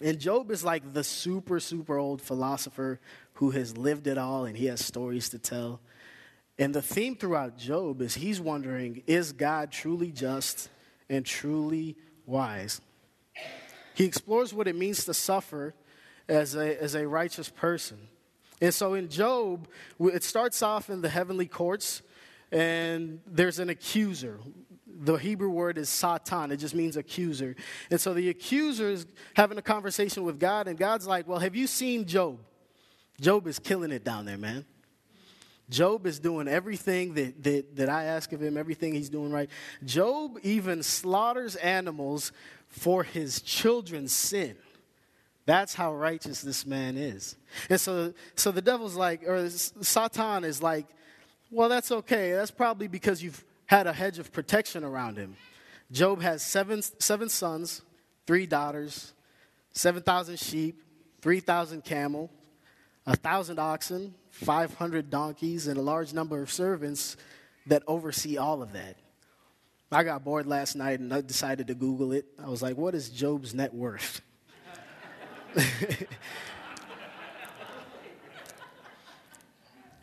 And 0.00 0.18
Job 0.18 0.50
is 0.50 0.64
like 0.64 0.92
the 0.92 1.04
super, 1.04 1.60
super 1.60 1.98
old 1.98 2.20
philosopher 2.20 3.00
who 3.34 3.50
has 3.50 3.76
lived 3.76 4.06
it 4.06 4.18
all 4.18 4.44
and 4.44 4.56
he 4.56 4.66
has 4.66 4.84
stories 4.84 5.28
to 5.30 5.38
tell. 5.38 5.80
And 6.58 6.74
the 6.74 6.82
theme 6.82 7.16
throughout 7.16 7.56
Job 7.56 8.00
is 8.00 8.14
he's 8.14 8.40
wondering 8.40 9.02
is 9.06 9.32
God 9.32 9.72
truly 9.72 10.12
just 10.12 10.68
and 11.08 11.24
truly 11.24 11.96
wise? 12.26 12.80
He 13.94 14.04
explores 14.04 14.52
what 14.52 14.66
it 14.66 14.76
means 14.76 15.04
to 15.04 15.14
suffer 15.14 15.74
as 16.28 16.54
a, 16.54 16.80
as 16.82 16.94
a 16.94 17.06
righteous 17.06 17.48
person. 17.48 17.98
And 18.60 18.72
so 18.72 18.94
in 18.94 19.08
Job, 19.08 19.68
it 20.00 20.22
starts 20.22 20.62
off 20.62 20.90
in 20.90 21.00
the 21.00 21.08
heavenly 21.08 21.46
courts, 21.46 22.02
and 22.50 23.20
there's 23.26 23.58
an 23.58 23.68
accuser 23.68 24.38
the 24.96 25.14
Hebrew 25.14 25.50
word 25.50 25.78
is 25.78 25.88
Satan. 25.88 26.52
It 26.52 26.58
just 26.58 26.74
means 26.74 26.96
accuser. 26.96 27.56
And 27.90 28.00
so 28.00 28.14
the 28.14 28.28
accuser 28.28 28.90
is 28.90 29.06
having 29.34 29.58
a 29.58 29.62
conversation 29.62 30.24
with 30.24 30.38
God, 30.38 30.68
and 30.68 30.78
God's 30.78 31.06
like, 31.06 31.26
Well, 31.26 31.38
have 31.38 31.56
you 31.56 31.66
seen 31.66 32.06
Job? 32.06 32.38
Job 33.20 33.46
is 33.46 33.58
killing 33.58 33.92
it 33.92 34.04
down 34.04 34.24
there, 34.24 34.38
man. 34.38 34.64
Job 35.70 36.06
is 36.06 36.18
doing 36.18 36.46
everything 36.46 37.14
that, 37.14 37.42
that, 37.42 37.76
that 37.76 37.88
I 37.88 38.04
ask 38.04 38.32
of 38.32 38.42
him, 38.42 38.56
everything 38.56 38.92
he's 38.92 39.08
doing 39.08 39.32
right. 39.32 39.48
Job 39.84 40.38
even 40.42 40.82
slaughters 40.82 41.56
animals 41.56 42.32
for 42.68 43.02
his 43.02 43.40
children's 43.40 44.12
sin. 44.12 44.56
That's 45.46 45.74
how 45.74 45.94
righteous 45.94 46.42
this 46.42 46.66
man 46.66 46.96
is. 46.96 47.36
And 47.70 47.80
so, 47.80 48.12
so 48.34 48.50
the 48.50 48.62
devil's 48.62 48.96
like, 48.96 49.26
or 49.26 49.48
Satan 49.48 50.44
is 50.44 50.62
like, 50.62 50.86
well, 51.50 51.68
that's 51.68 51.92
okay. 51.92 52.32
That's 52.32 52.50
probably 52.50 52.88
because 52.88 53.22
you've 53.22 53.44
had 53.66 53.86
a 53.86 53.92
hedge 53.92 54.18
of 54.18 54.32
protection 54.32 54.84
around 54.84 55.16
him. 55.16 55.36
Job 55.90 56.22
has 56.22 56.42
seven, 56.42 56.82
seven 56.82 57.28
sons, 57.28 57.82
three 58.26 58.46
daughters, 58.46 59.12
7,000 59.72 60.38
sheep, 60.38 60.82
3,000 61.20 61.84
camel, 61.84 62.30
1,000 63.04 63.58
oxen, 63.58 64.14
500 64.30 65.10
donkeys, 65.10 65.66
and 65.66 65.78
a 65.78 65.82
large 65.82 66.12
number 66.12 66.42
of 66.42 66.50
servants 66.50 67.16
that 67.66 67.82
oversee 67.86 68.36
all 68.36 68.62
of 68.62 68.72
that. 68.72 68.96
I 69.92 70.02
got 70.02 70.24
bored 70.24 70.46
last 70.46 70.74
night 70.74 71.00
and 71.00 71.12
I 71.14 71.20
decided 71.20 71.68
to 71.68 71.74
Google 71.74 72.12
it. 72.12 72.26
I 72.42 72.48
was 72.48 72.62
like, 72.62 72.76
what 72.76 72.94
is 72.94 73.08
Job's 73.10 73.54
net 73.54 73.72
worth? 73.72 74.20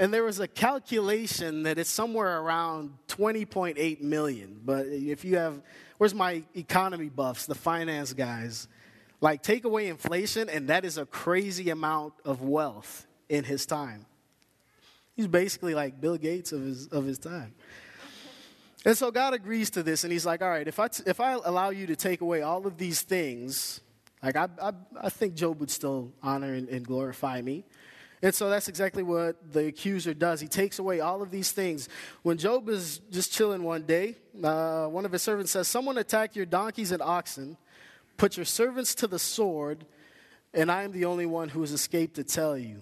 and 0.01 0.11
there 0.11 0.23
was 0.23 0.39
a 0.39 0.47
calculation 0.47 1.61
that 1.61 1.77
it's 1.77 1.87
somewhere 1.87 2.41
around 2.41 2.97
20.8 3.07 4.01
million. 4.01 4.59
But 4.65 4.87
if 4.87 5.23
you 5.23 5.37
have, 5.37 5.61
where's 5.99 6.15
my 6.15 6.41
economy 6.55 7.09
buffs, 7.09 7.45
the 7.45 7.53
finance 7.53 8.11
guys? 8.11 8.67
Like, 9.21 9.43
take 9.43 9.63
away 9.63 9.89
inflation, 9.89 10.49
and 10.49 10.69
that 10.69 10.85
is 10.85 10.97
a 10.97 11.05
crazy 11.05 11.69
amount 11.69 12.15
of 12.25 12.41
wealth 12.41 13.05
in 13.29 13.43
his 13.43 13.67
time. 13.67 14.07
He's 15.15 15.27
basically 15.27 15.75
like 15.75 16.01
Bill 16.01 16.17
Gates 16.17 16.51
of 16.51 16.63
his, 16.63 16.87
of 16.87 17.05
his 17.05 17.19
time. 17.19 17.53
And 18.83 18.97
so 18.97 19.11
God 19.11 19.35
agrees 19.35 19.69
to 19.69 19.83
this, 19.83 20.03
and 20.03 20.11
He's 20.11 20.25
like, 20.25 20.41
All 20.41 20.49
right, 20.49 20.67
if 20.67 20.79
I, 20.79 20.87
t- 20.87 21.03
if 21.05 21.19
I 21.19 21.33
allow 21.33 21.69
you 21.69 21.85
to 21.85 21.95
take 21.95 22.21
away 22.21 22.41
all 22.41 22.65
of 22.65 22.79
these 22.79 23.03
things, 23.03 23.81
like 24.23 24.35
I, 24.35 24.47
I, 24.59 24.71
I 24.99 25.09
think 25.09 25.35
Job 25.35 25.59
would 25.59 25.69
still 25.69 26.11
honor 26.23 26.55
and, 26.55 26.67
and 26.69 26.83
glorify 26.83 27.39
me. 27.43 27.65
And 28.23 28.35
so 28.35 28.49
that's 28.49 28.67
exactly 28.67 29.01
what 29.01 29.51
the 29.51 29.67
accuser 29.67 30.13
does. 30.13 30.39
He 30.41 30.47
takes 30.47 30.77
away 30.77 30.99
all 30.99 31.21
of 31.23 31.31
these 31.31 31.51
things. 31.51 31.89
When 32.21 32.37
Job 32.37 32.69
is 32.69 32.99
just 33.09 33.33
chilling 33.33 33.63
one 33.63 33.83
day, 33.83 34.15
uh, 34.43 34.85
one 34.85 35.05
of 35.05 35.11
his 35.11 35.23
servants 35.23 35.51
says, 35.51 35.67
Someone 35.67 35.97
attacked 35.97 36.35
your 36.35 36.45
donkeys 36.45 36.91
and 36.91 37.01
oxen, 37.01 37.57
put 38.17 38.37
your 38.37 38.45
servants 38.45 38.93
to 38.95 39.07
the 39.07 39.17
sword, 39.17 39.85
and 40.53 40.71
I 40.71 40.83
am 40.83 40.91
the 40.91 41.05
only 41.05 41.25
one 41.25 41.49
who 41.49 41.61
has 41.61 41.71
escaped 41.71 42.15
to 42.15 42.23
tell 42.23 42.55
you. 42.57 42.81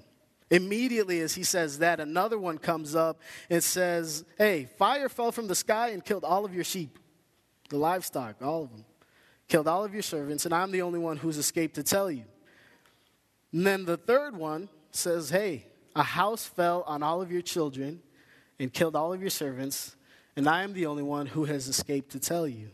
Immediately, 0.51 1.21
as 1.21 1.35
he 1.35 1.43
says 1.43 1.79
that, 1.79 1.99
another 1.99 2.37
one 2.37 2.57
comes 2.57 2.95
up 2.95 3.21
and 3.49 3.63
says, 3.63 4.25
Hey, 4.37 4.67
fire 4.77 5.07
fell 5.07 5.31
from 5.31 5.47
the 5.47 5.55
sky 5.55 5.89
and 5.89 6.03
killed 6.03 6.25
all 6.25 6.43
of 6.43 6.53
your 6.53 6.63
sheep, 6.63 6.99
the 7.69 7.77
livestock, 7.77 8.41
all 8.41 8.63
of 8.63 8.71
them. 8.71 8.83
Killed 9.47 9.67
all 9.67 9.83
of 9.83 9.93
your 9.93 10.03
servants, 10.03 10.45
and 10.45 10.53
I'm 10.53 10.71
the 10.71 10.81
only 10.81 10.99
one 10.99 11.17
who's 11.17 11.37
escaped 11.37 11.75
to 11.75 11.83
tell 11.83 12.11
you. 12.11 12.23
And 13.51 13.65
then 13.65 13.85
the 13.85 13.97
third 13.97 14.35
one 14.35 14.69
says, 14.91 15.29
Hey, 15.29 15.65
a 15.95 16.03
house 16.03 16.45
fell 16.45 16.83
on 16.87 17.03
all 17.03 17.21
of 17.21 17.31
your 17.31 17.41
children 17.41 18.01
and 18.59 18.73
killed 18.73 18.95
all 18.95 19.13
of 19.13 19.21
your 19.21 19.29
servants, 19.29 19.95
and 20.35 20.47
I 20.47 20.63
am 20.63 20.73
the 20.73 20.85
only 20.85 21.03
one 21.03 21.25
who 21.25 21.45
has 21.45 21.67
escaped 21.67 22.11
to 22.11 22.19
tell 22.19 22.47
you. 22.47 22.69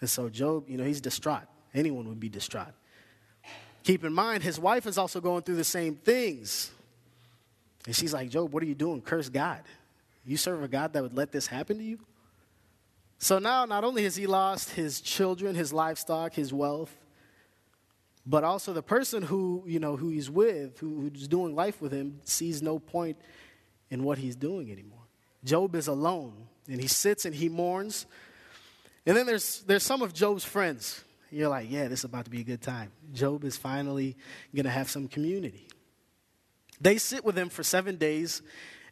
And 0.00 0.08
so 0.08 0.28
Job, 0.28 0.68
you 0.68 0.76
know, 0.76 0.84
he's 0.84 1.00
distraught. 1.00 1.46
Anyone 1.74 2.08
would 2.08 2.20
be 2.20 2.28
distraught. 2.28 2.74
Keep 3.82 4.04
in 4.04 4.12
mind, 4.12 4.42
his 4.42 4.58
wife 4.58 4.86
is 4.86 4.98
also 4.98 5.20
going 5.20 5.42
through 5.42 5.56
the 5.56 5.64
same 5.64 5.94
things. 5.96 6.70
And 7.86 7.94
she's 7.94 8.12
like, 8.12 8.28
Job, 8.28 8.52
what 8.52 8.62
are 8.62 8.66
you 8.66 8.74
doing? 8.74 9.00
Curse 9.00 9.28
God. 9.28 9.62
You 10.24 10.36
serve 10.36 10.62
a 10.62 10.68
God 10.68 10.92
that 10.92 11.02
would 11.02 11.16
let 11.16 11.32
this 11.32 11.46
happen 11.46 11.78
to 11.78 11.84
you? 11.84 11.98
So 13.18 13.38
now, 13.38 13.64
not 13.64 13.82
only 13.82 14.04
has 14.04 14.14
he 14.14 14.26
lost 14.26 14.70
his 14.70 15.00
children, 15.00 15.54
his 15.54 15.72
livestock, 15.72 16.34
his 16.34 16.52
wealth, 16.52 16.94
but 18.28 18.44
also 18.44 18.72
the 18.72 18.82
person 18.82 19.22
who, 19.22 19.64
you 19.66 19.80
know, 19.80 19.96
who 19.96 20.10
he's 20.10 20.30
with, 20.30 20.78
who, 20.78 21.00
who's 21.00 21.26
doing 21.26 21.54
life 21.54 21.80
with 21.80 21.92
him, 21.92 22.20
sees 22.24 22.60
no 22.60 22.78
point 22.78 23.16
in 23.90 24.04
what 24.04 24.18
he's 24.18 24.36
doing 24.36 24.70
anymore. 24.70 24.98
Job 25.42 25.74
is 25.74 25.88
alone, 25.88 26.34
and 26.68 26.80
he 26.80 26.86
sits 26.86 27.24
and 27.24 27.34
he 27.34 27.48
mourns. 27.48 28.04
And 29.06 29.16
then 29.16 29.24
there's, 29.24 29.62
there's 29.62 29.82
some 29.82 30.02
of 30.02 30.12
Job's 30.12 30.44
friends 30.44 31.04
you're 31.30 31.48
like, 31.48 31.70
yeah, 31.70 31.88
this 31.88 32.00
is 32.00 32.04
about 32.04 32.24
to 32.24 32.30
be 32.30 32.40
a 32.40 32.44
good 32.44 32.62
time. 32.62 32.90
Job 33.12 33.44
is 33.44 33.56
finally 33.56 34.16
going 34.54 34.64
to 34.64 34.70
have 34.70 34.88
some 34.88 35.08
community. 35.08 35.66
They 36.80 36.98
sit 36.98 37.24
with 37.24 37.36
him 37.36 37.48
for 37.48 37.62
seven 37.62 37.96
days 37.96 38.40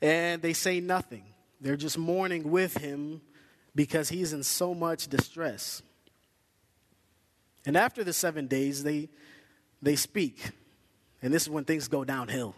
and 0.02 0.42
they 0.42 0.52
say 0.52 0.80
nothing. 0.80 1.24
They're 1.60 1.76
just 1.76 1.96
mourning 1.96 2.50
with 2.50 2.76
him 2.76 3.22
because 3.74 4.08
he's 4.08 4.32
in 4.32 4.42
so 4.42 4.74
much 4.74 5.08
distress. 5.08 5.82
And 7.64 7.76
after 7.76 8.04
the 8.04 8.12
seven 8.12 8.46
days, 8.46 8.82
they, 8.82 9.08
they 9.82 9.96
speak. 9.96 10.50
And 11.22 11.32
this 11.32 11.42
is 11.42 11.50
when 11.50 11.64
things 11.64 11.88
go 11.88 12.04
downhill. 12.04 12.54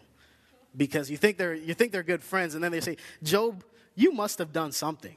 Because 0.76 1.10
you 1.10 1.16
think, 1.16 1.38
they're, 1.38 1.54
you 1.54 1.74
think 1.74 1.92
they're 1.92 2.02
good 2.02 2.22
friends, 2.22 2.54
and 2.54 2.62
then 2.62 2.72
they 2.72 2.80
say, 2.80 2.96
Job, 3.22 3.64
you 3.94 4.12
must 4.12 4.38
have 4.38 4.52
done 4.52 4.72
something. 4.72 5.16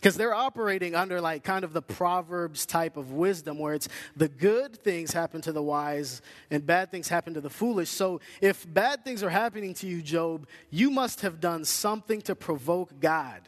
Because 0.00 0.16
they're 0.16 0.32
operating 0.32 0.94
under 0.94 1.20
like 1.20 1.44
kind 1.44 1.62
of 1.62 1.74
the 1.74 1.82
Proverbs 1.82 2.64
type 2.64 2.96
of 2.96 3.12
wisdom 3.12 3.58
where 3.58 3.74
it's 3.74 3.86
the 4.16 4.28
good 4.28 4.78
things 4.78 5.12
happen 5.12 5.42
to 5.42 5.52
the 5.52 5.62
wise 5.62 6.22
and 6.50 6.64
bad 6.64 6.90
things 6.90 7.06
happen 7.06 7.34
to 7.34 7.40
the 7.42 7.50
foolish. 7.50 7.90
So 7.90 8.22
if 8.40 8.66
bad 8.72 9.04
things 9.04 9.22
are 9.22 9.28
happening 9.28 9.74
to 9.74 9.86
you, 9.86 10.00
Job, 10.00 10.46
you 10.70 10.90
must 10.90 11.20
have 11.20 11.38
done 11.38 11.66
something 11.66 12.22
to 12.22 12.34
provoke 12.34 12.98
God. 12.98 13.42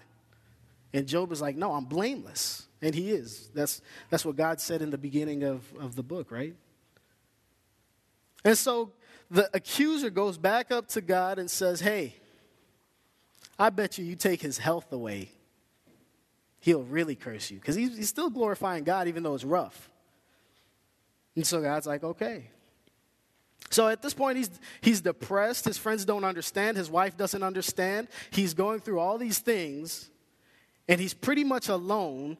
And 0.92 1.06
Job 1.06 1.32
is 1.32 1.40
like, 1.40 1.56
no, 1.56 1.72
I'm 1.72 1.86
blameless. 1.86 2.66
And 2.82 2.94
he 2.94 3.10
is. 3.10 3.48
That's, 3.54 3.80
that's 4.10 4.24
what 4.24 4.36
God 4.36 4.60
said 4.60 4.82
in 4.82 4.90
the 4.90 4.98
beginning 4.98 5.44
of, 5.44 5.62
of 5.80 5.96
the 5.96 6.02
book, 6.02 6.30
right? 6.30 6.54
And 8.44 8.58
so 8.58 8.90
the 9.30 9.48
accuser 9.54 10.10
goes 10.10 10.36
back 10.36 10.70
up 10.70 10.88
to 10.88 11.00
God 11.00 11.38
and 11.38 11.50
says, 11.50 11.80
hey, 11.80 12.16
I 13.58 13.70
bet 13.70 13.96
you 13.96 14.04
you 14.04 14.16
take 14.16 14.42
his 14.42 14.58
health 14.58 14.92
away 14.92 15.30
he'll 16.62 16.84
really 16.84 17.16
curse 17.16 17.50
you 17.50 17.58
because 17.58 17.74
he's, 17.74 17.96
he's 17.96 18.08
still 18.08 18.30
glorifying 18.30 18.84
God 18.84 19.08
even 19.08 19.22
though 19.22 19.34
it's 19.34 19.44
rough. 19.44 19.90
And 21.34 21.46
so 21.46 21.60
God's 21.60 21.86
like, 21.86 22.04
okay. 22.04 22.50
So 23.68 23.88
at 23.88 24.00
this 24.00 24.14
point, 24.14 24.36
he's, 24.36 24.50
he's 24.80 25.00
depressed. 25.00 25.64
His 25.64 25.76
friends 25.76 26.04
don't 26.04 26.24
understand. 26.24 26.76
His 26.76 26.90
wife 26.90 27.16
doesn't 27.16 27.42
understand. 27.42 28.08
He's 28.30 28.54
going 28.54 28.80
through 28.80 29.00
all 29.00 29.18
these 29.18 29.38
things, 29.38 30.10
and 30.88 31.00
he's 31.00 31.14
pretty 31.14 31.42
much 31.42 31.68
alone, 31.68 32.36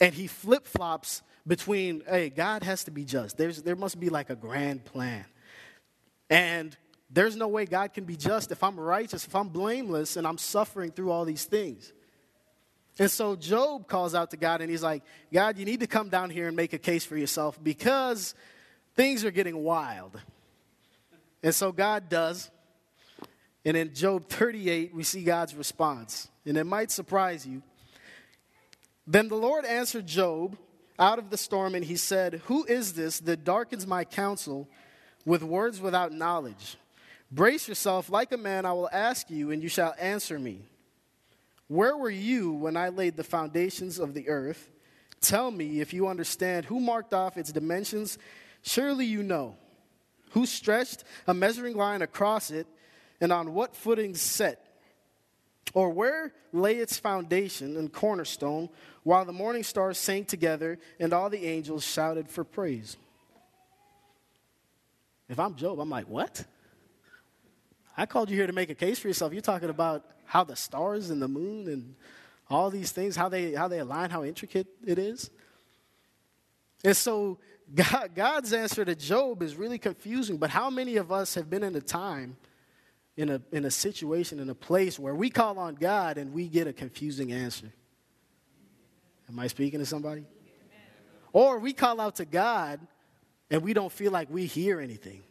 and 0.00 0.14
he 0.14 0.26
flip 0.26 0.66
flops 0.66 1.22
between, 1.46 2.02
hey, 2.08 2.30
God 2.30 2.62
has 2.62 2.84
to 2.84 2.90
be 2.90 3.04
just. 3.04 3.36
There's, 3.36 3.62
there 3.62 3.76
must 3.76 4.00
be 4.00 4.08
like 4.08 4.30
a 4.30 4.36
grand 4.36 4.84
plan. 4.84 5.24
And 6.30 6.76
there's 7.10 7.36
no 7.36 7.48
way 7.48 7.64
God 7.64 7.92
can 7.92 8.04
be 8.04 8.16
just 8.16 8.50
if 8.50 8.62
I'm 8.62 8.78
righteous, 8.78 9.26
if 9.26 9.34
I'm 9.34 9.48
blameless, 9.48 10.16
and 10.16 10.26
I'm 10.26 10.38
suffering 10.38 10.90
through 10.90 11.10
all 11.10 11.24
these 11.24 11.44
things. 11.44 11.92
And 12.98 13.10
so 13.10 13.34
Job 13.36 13.88
calls 13.88 14.14
out 14.14 14.30
to 14.30 14.36
God 14.36 14.60
and 14.60 14.70
he's 14.70 14.82
like, 14.82 15.02
God, 15.32 15.58
you 15.58 15.64
need 15.64 15.80
to 15.80 15.86
come 15.86 16.08
down 16.08 16.30
here 16.30 16.46
and 16.46 16.56
make 16.56 16.72
a 16.72 16.78
case 16.78 17.04
for 17.04 17.16
yourself 17.16 17.58
because 17.62 18.34
things 18.94 19.24
are 19.24 19.32
getting 19.32 19.62
wild. 19.62 20.20
And 21.42 21.54
so 21.54 21.72
God 21.72 22.08
does. 22.08 22.50
And 23.64 23.76
in 23.76 23.94
Job 23.94 24.28
38, 24.28 24.94
we 24.94 25.02
see 25.02 25.24
God's 25.24 25.54
response. 25.54 26.28
And 26.46 26.56
it 26.56 26.64
might 26.64 26.90
surprise 26.90 27.46
you. 27.46 27.62
Then 29.06 29.28
the 29.28 29.36
Lord 29.36 29.64
answered 29.64 30.06
Job 30.06 30.56
out 30.98 31.18
of 31.18 31.30
the 31.30 31.36
storm, 31.36 31.74
and 31.74 31.84
he 31.84 31.96
said, 31.96 32.42
Who 32.46 32.64
is 32.64 32.94
this 32.94 33.20
that 33.20 33.44
darkens 33.44 33.86
my 33.86 34.04
counsel 34.04 34.68
with 35.24 35.42
words 35.42 35.80
without 35.80 36.12
knowledge? 36.12 36.76
Brace 37.30 37.68
yourself 37.68 38.08
like 38.08 38.32
a 38.32 38.36
man, 38.36 38.64
I 38.64 38.72
will 38.72 38.88
ask 38.92 39.30
you, 39.30 39.50
and 39.50 39.62
you 39.62 39.68
shall 39.68 39.94
answer 39.98 40.38
me. 40.38 40.62
Where 41.68 41.96
were 41.96 42.10
you 42.10 42.52
when 42.52 42.76
I 42.76 42.90
laid 42.90 43.16
the 43.16 43.24
foundations 43.24 43.98
of 43.98 44.14
the 44.14 44.28
earth? 44.28 44.70
Tell 45.20 45.50
me 45.50 45.80
if 45.80 45.92
you 45.92 46.06
understand 46.06 46.66
who 46.66 46.80
marked 46.80 47.14
off 47.14 47.36
its 47.36 47.50
dimensions. 47.50 48.18
Surely 48.62 49.06
you 49.06 49.22
know. 49.22 49.56
Who 50.30 50.46
stretched 50.46 51.04
a 51.26 51.34
measuring 51.34 51.76
line 51.76 52.02
across 52.02 52.50
it, 52.50 52.66
and 53.20 53.32
on 53.32 53.54
what 53.54 53.76
footing 53.76 54.14
set? 54.14 54.63
Or 55.72 55.90
where 55.90 56.32
lay 56.52 56.76
its 56.76 56.98
foundation 56.98 57.76
and 57.76 57.92
cornerstone, 57.92 58.68
while 59.02 59.24
the 59.24 59.32
morning 59.32 59.62
stars 59.62 59.98
sang 59.98 60.24
together 60.24 60.78
and 61.00 61.12
all 61.12 61.30
the 61.30 61.46
angels 61.46 61.84
shouted 61.84 62.28
for 62.28 62.44
praise? 62.44 62.96
If 65.28 65.38
I'm 65.40 65.54
Job, 65.56 65.80
I'm 65.80 65.90
like, 65.90 66.08
what? 66.08 66.44
I 67.96 68.06
called 68.06 68.30
you 68.30 68.36
here 68.36 68.46
to 68.46 68.52
make 68.52 68.70
a 68.70 68.74
case 68.74 68.98
for 68.98 69.08
yourself. 69.08 69.32
You're 69.32 69.42
talking 69.42 69.70
about 69.70 70.04
how 70.26 70.44
the 70.44 70.56
stars 70.56 71.10
and 71.10 71.20
the 71.20 71.28
moon 71.28 71.68
and 71.68 71.94
all 72.50 72.70
these 72.70 72.92
things, 72.92 73.16
how 73.16 73.28
they, 73.28 73.54
how 73.54 73.68
they 73.68 73.78
align, 73.78 74.10
how 74.10 74.24
intricate 74.24 74.66
it 74.84 74.98
is. 74.98 75.30
And 76.84 76.96
so 76.96 77.38
God, 77.72 78.10
God's 78.14 78.52
answer 78.52 78.84
to 78.84 78.94
Job 78.94 79.42
is 79.42 79.56
really 79.56 79.78
confusing, 79.78 80.36
but 80.36 80.50
how 80.50 80.70
many 80.70 80.96
of 80.96 81.12
us 81.12 81.34
have 81.34 81.48
been 81.48 81.62
in 81.62 81.74
a 81.76 81.80
time, 81.80 82.36
in 83.16 83.30
a, 83.30 83.40
in 83.52 83.64
a 83.64 83.70
situation, 83.70 84.40
in 84.40 84.50
a 84.50 84.54
place 84.54 84.98
where 84.98 85.14
we 85.14 85.30
call 85.30 85.58
on 85.58 85.74
God 85.74 86.18
and 86.18 86.32
we 86.32 86.48
get 86.48 86.66
a 86.66 86.72
confusing 86.72 87.32
answer? 87.32 87.72
Am 89.28 89.38
I 89.38 89.46
speaking 89.46 89.80
to 89.80 89.86
somebody? 89.86 90.24
Or 91.32 91.58
we 91.58 91.72
call 91.72 92.00
out 92.00 92.16
to 92.16 92.24
God 92.24 92.80
and 93.50 93.62
we 93.62 93.72
don't 93.72 93.92
feel 93.92 94.12
like 94.12 94.28
we 94.30 94.46
hear 94.46 94.80
anything. 94.80 95.22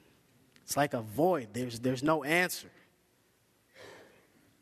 It's 0.63 0.77
like 0.77 0.93
a 0.93 1.01
void, 1.01 1.49
there's, 1.53 1.79
there's 1.79 2.03
no 2.03 2.23
answer. 2.23 2.69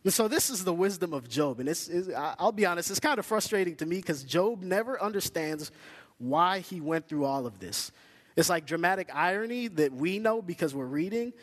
And 0.03 0.11
so 0.11 0.27
this 0.27 0.49
is 0.49 0.63
the 0.63 0.73
wisdom 0.73 1.13
of 1.13 1.29
Job. 1.29 1.59
And 1.59 1.69
it's, 1.69 1.87
it's 1.87 2.09
I'll 2.15 2.51
be 2.51 2.65
honest, 2.65 2.89
it's 2.89 2.99
kind 2.99 3.19
of 3.19 3.25
frustrating 3.25 3.75
to 3.77 3.85
me 3.85 3.97
because 3.97 4.23
Job 4.23 4.63
never 4.63 5.01
understands 5.01 5.71
why 6.17 6.59
he 6.59 6.81
went 6.81 7.07
through 7.07 7.25
all 7.25 7.45
of 7.45 7.59
this. 7.59 7.91
It's 8.35 8.49
like 8.49 8.65
dramatic 8.65 9.09
irony 9.13 9.67
that 9.67 9.93
we 9.93 10.17
know 10.17 10.41
because 10.41 10.73
we're 10.73 10.85
reading, 10.85 11.33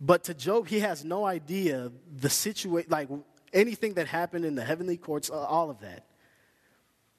but 0.00 0.24
to 0.24 0.34
Job, 0.34 0.68
he 0.68 0.80
has 0.80 1.04
no 1.04 1.24
idea 1.24 1.90
the 2.14 2.30
situation, 2.30 2.90
like 2.90 3.08
anything 3.52 3.94
that 3.94 4.06
happened 4.06 4.44
in 4.44 4.54
the 4.54 4.64
heavenly 4.64 4.96
courts, 4.96 5.30
uh, 5.30 5.34
all 5.34 5.70
of 5.70 5.80
that. 5.80 6.06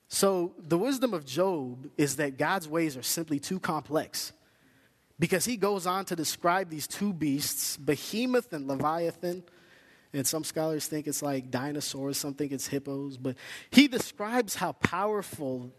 So 0.07 0.53
the 0.57 0.77
wisdom 0.77 1.13
of 1.13 1.25
Job 1.25 1.89
is 1.97 2.15
that 2.15 2.37
God's 2.37 2.67
ways 2.67 2.97
are 2.97 3.03
simply 3.03 3.39
too 3.39 3.59
complex. 3.59 4.33
Because 5.19 5.43
he 5.43 5.57
goes 5.57 5.85
on 5.85 6.05
to 6.05 6.15
describe 6.15 6.69
these 6.69 6.87
two 6.87 7.13
beasts, 7.13 7.75
Behemoth 7.77 8.53
and 8.53 8.67
Leviathan. 8.67 9.43
And 10.13 10.25
some 10.25 10.43
scholars 10.43 10.87
think 10.87 11.05
it's 11.05 11.21
like 11.21 11.51
dinosaurs, 11.51 12.17
some 12.17 12.33
think 12.33 12.53
it's 12.53 12.67
hippos. 12.67 13.17
But 13.17 13.35
he 13.69 13.87
describes 13.87 14.55
how 14.55 14.71
powerful 14.71 15.71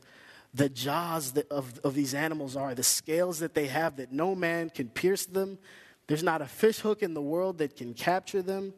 the 0.52 0.68
jaws 0.68 1.32
of, 1.50 1.80
of 1.82 1.94
these 1.94 2.14
animals 2.14 2.54
are, 2.54 2.74
the 2.74 2.82
scales 2.82 3.38
that 3.38 3.54
they 3.54 3.66
have 3.66 3.96
that 3.96 4.12
no 4.12 4.34
man 4.34 4.68
can 4.68 4.88
pierce 4.88 5.26
them. 5.26 5.58
There's 6.10 6.24
not 6.24 6.42
a 6.42 6.46
fish 6.46 6.80
hook 6.80 7.04
in 7.04 7.14
the 7.14 7.22
world 7.22 7.58
that 7.58 7.76
can 7.76 7.94
capture 7.94 8.42
them. 8.42 8.74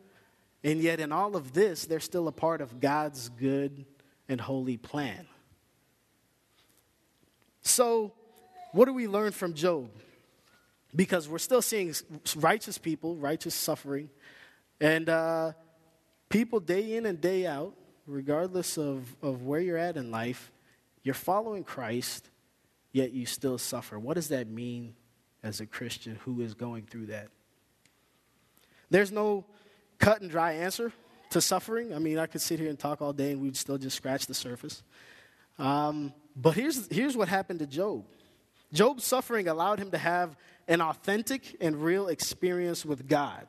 And 0.62 0.83
yet, 0.83 1.01
in 1.01 1.12
all 1.12 1.35
of 1.35 1.55
this, 1.55 1.87
they're 1.87 1.99
still 1.99 2.29
a 2.29 2.31
part 2.31 2.61
of 2.61 2.79
God's 2.79 3.31
good 3.31 3.87
and 4.29 4.39
holy 4.39 4.77
plan. 4.77 5.27
So, 7.62 8.12
what 8.73 8.85
do 8.85 8.93
we 8.93 9.09
learn 9.09 9.33
from 9.33 9.55
Job? 9.55 9.89
Because 10.95 11.27
we're 11.27 11.39
still 11.39 11.62
seeing 11.62 11.95
righteous 12.37 12.77
people, 12.77 13.17
righteous 13.17 13.55
suffering, 13.55 14.11
and 14.79 15.09
uh, 15.09 15.53
people 16.29 16.61
day 16.61 16.97
in 16.97 17.07
and 17.07 17.19
day 17.19 17.47
out, 17.47 17.73
regardless 18.07 18.77
of, 18.77 19.17
of 19.23 19.41
where 19.45 19.61
you're 19.61 19.79
at 19.79 19.97
in 19.97 20.11
life, 20.11 20.53
you're 21.03 21.15
following 21.15 21.65
Christ, 21.65 22.29
yet 22.93 23.12
you 23.12 23.25
still 23.25 23.57
suffer. 23.57 23.99
What 23.99 24.17
does 24.17 24.29
that 24.29 24.49
mean 24.49 24.97
as 25.42 25.61
a 25.61 25.66
Christian 25.66 26.16
who 26.25 26.40
is 26.40 26.54
going 26.54 26.84
through 26.84 27.06
that? 27.06 27.28
There's 28.90 29.11
no 29.11 29.44
cut 29.99 30.20
and 30.20 30.30
dry 30.30 30.52
answer 30.52 30.92
to 31.30 31.40
suffering. 31.40 31.94
I 31.94 31.99
mean, 31.99 32.18
I 32.18 32.26
could 32.26 32.40
sit 32.40 32.58
here 32.61 32.68
and 32.68 32.78
talk 32.78 33.00
all 33.00 33.12
day 33.12 33.32
and 33.32 33.40
we'd 33.40 33.56
still 33.56 33.78
just 33.78 33.96
scratch 33.96 34.26
the 34.26 34.34
surface. 34.34 34.82
Um, 35.58 36.12
but 36.37 36.54
here's, 36.54 36.88
here's 36.88 37.16
what 37.16 37.28
happened 37.28 37.61
to 37.61 37.66
Job 37.66 38.04
Job's 38.72 39.04
suffering 39.04 39.49
allowed 39.49 39.78
him 39.78 39.90
to 39.90 39.99
have 39.99 40.34
an 40.66 40.80
authentic 40.80 41.56
and 41.61 41.82
real 41.82 42.08
experience 42.08 42.87
with 42.87 43.06
God. 43.06 43.46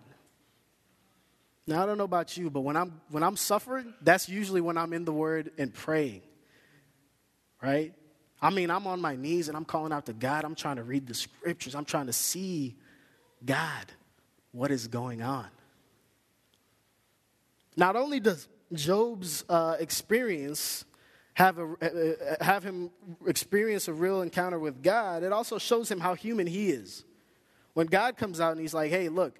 Now, 1.65 1.81
I 1.81 1.85
don't 1.85 1.97
know 1.97 2.03
about 2.03 2.35
you, 2.35 2.49
but 2.49 2.61
when 2.61 2.75
I'm, 2.75 2.99
when 3.09 3.23
I'm 3.23 3.37
suffering, 3.37 3.93
that's 4.01 4.27
usually 4.27 4.59
when 4.59 4.77
I'm 4.77 4.91
in 4.91 5.05
the 5.05 5.13
Word 5.13 5.51
and 5.57 5.73
praying, 5.73 6.21
right? 7.61 7.93
I 8.43 8.49
mean, 8.49 8.69
I'm 8.69 8.85
on 8.87 8.99
my 8.99 9.15
knees 9.15 9.47
and 9.47 9.55
I'm 9.55 9.63
calling 9.63 9.93
out 9.93 10.05
to 10.07 10.13
God. 10.13 10.43
I'm 10.43 10.53
trying 10.53 10.75
to 10.75 10.83
read 10.83 11.07
the 11.07 11.13
scriptures. 11.13 11.75
I'm 11.75 11.85
trying 11.85 12.07
to 12.07 12.13
see 12.13 12.75
God, 13.45 13.85
what 14.51 14.69
is 14.69 14.89
going 14.89 15.21
on. 15.21 15.47
Not 17.77 17.95
only 17.95 18.19
does 18.19 18.49
Job's 18.73 19.45
uh, 19.47 19.77
experience 19.79 20.83
have, 21.35 21.57
a, 21.57 21.63
uh, 21.81 22.35
uh, 22.41 22.43
have 22.43 22.65
him 22.65 22.91
experience 23.25 23.87
a 23.87 23.93
real 23.93 24.21
encounter 24.21 24.59
with 24.59 24.83
God, 24.83 25.23
it 25.23 25.31
also 25.31 25.57
shows 25.57 25.89
him 25.89 26.01
how 26.01 26.13
human 26.13 26.45
he 26.45 26.69
is. 26.69 27.05
When 27.73 27.87
God 27.87 28.17
comes 28.17 28.41
out 28.41 28.51
and 28.51 28.59
he's 28.59 28.73
like, 28.73 28.91
hey, 28.91 29.07
look, 29.07 29.39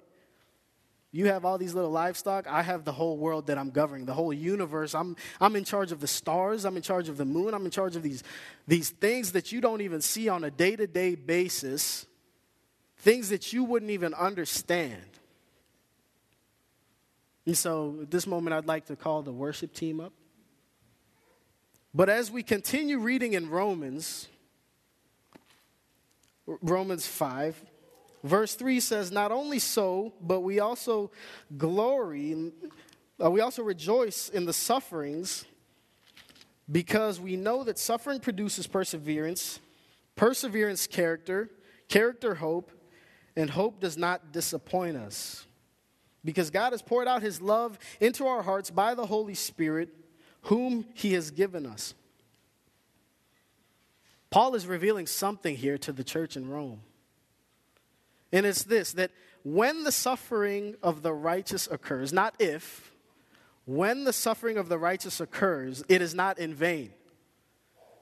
you 1.14 1.26
have 1.26 1.44
all 1.44 1.58
these 1.58 1.74
little 1.74 1.92
livestock. 1.92 2.48
I 2.48 2.62
have 2.62 2.84
the 2.84 2.90
whole 2.90 3.16
world 3.16 3.46
that 3.46 3.56
I'm 3.56 3.70
governing, 3.70 4.04
the 4.04 4.14
whole 4.14 4.32
universe. 4.32 4.96
I'm, 4.96 5.14
I'm 5.40 5.54
in 5.54 5.62
charge 5.62 5.92
of 5.92 6.00
the 6.00 6.08
stars. 6.08 6.64
I'm 6.64 6.74
in 6.76 6.82
charge 6.82 7.08
of 7.08 7.16
the 7.16 7.24
moon. 7.24 7.54
I'm 7.54 7.64
in 7.64 7.70
charge 7.70 7.94
of 7.94 8.02
these, 8.02 8.24
these 8.66 8.90
things 8.90 9.30
that 9.30 9.52
you 9.52 9.60
don't 9.60 9.80
even 9.80 10.00
see 10.00 10.28
on 10.28 10.42
a 10.42 10.50
day 10.50 10.74
to 10.74 10.88
day 10.88 11.14
basis, 11.14 12.04
things 12.96 13.28
that 13.28 13.52
you 13.52 13.62
wouldn't 13.62 13.92
even 13.92 14.12
understand. 14.12 15.04
And 17.46 17.56
so 17.56 17.98
at 18.02 18.10
this 18.10 18.26
moment, 18.26 18.54
I'd 18.54 18.66
like 18.66 18.86
to 18.86 18.96
call 18.96 19.22
the 19.22 19.32
worship 19.32 19.72
team 19.72 20.00
up. 20.00 20.12
But 21.94 22.08
as 22.08 22.28
we 22.28 22.42
continue 22.42 22.98
reading 22.98 23.34
in 23.34 23.50
Romans, 23.50 24.26
Romans 26.44 27.06
5, 27.06 27.64
verse 28.24 28.56
3 28.56 28.80
says, 28.80 29.12
Not 29.12 29.30
only 29.30 29.60
so, 29.60 30.14
but 30.20 30.40
we 30.40 30.58
also 30.58 31.12
glory, 31.56 32.52
uh, 33.22 33.30
we 33.30 33.40
also 33.40 33.62
rejoice 33.62 34.28
in 34.30 34.46
the 34.46 34.52
sufferings 34.52 35.44
because 36.70 37.20
we 37.20 37.36
know 37.36 37.62
that 37.62 37.78
suffering 37.78 38.18
produces 38.18 38.66
perseverance, 38.66 39.60
perseverance, 40.16 40.86
character, 40.86 41.50
character, 41.88 42.34
hope, 42.34 42.72
and 43.36 43.50
hope 43.50 43.80
does 43.80 43.96
not 43.96 44.32
disappoint 44.32 44.96
us 44.96 45.46
because 46.24 46.50
God 46.50 46.72
has 46.72 46.80
poured 46.80 47.06
out 47.06 47.22
his 47.22 47.40
love 47.40 47.78
into 48.00 48.26
our 48.26 48.42
hearts 48.42 48.70
by 48.70 48.94
the 48.94 49.06
Holy 49.06 49.34
Spirit, 49.34 49.90
whom 50.42 50.86
he 50.94 51.12
has 51.12 51.30
given 51.30 51.66
us. 51.66 51.94
Paul 54.30 54.54
is 54.54 54.66
revealing 54.66 55.06
something 55.06 55.54
here 55.54 55.78
to 55.78 55.92
the 55.92 56.02
church 56.02 56.36
in 56.36 56.48
Rome. 56.48 56.80
And 58.34 58.44
it's 58.44 58.64
this 58.64 58.92
that 58.94 59.12
when 59.44 59.84
the 59.84 59.92
suffering 59.92 60.74
of 60.82 61.02
the 61.02 61.12
righteous 61.12 61.68
occurs, 61.70 62.12
not 62.12 62.34
if, 62.40 62.92
when 63.64 64.04
the 64.04 64.12
suffering 64.12 64.58
of 64.58 64.68
the 64.68 64.76
righteous 64.76 65.20
occurs, 65.20 65.84
it 65.88 66.02
is 66.02 66.14
not 66.14 66.38
in 66.38 66.52
vain. 66.52 66.92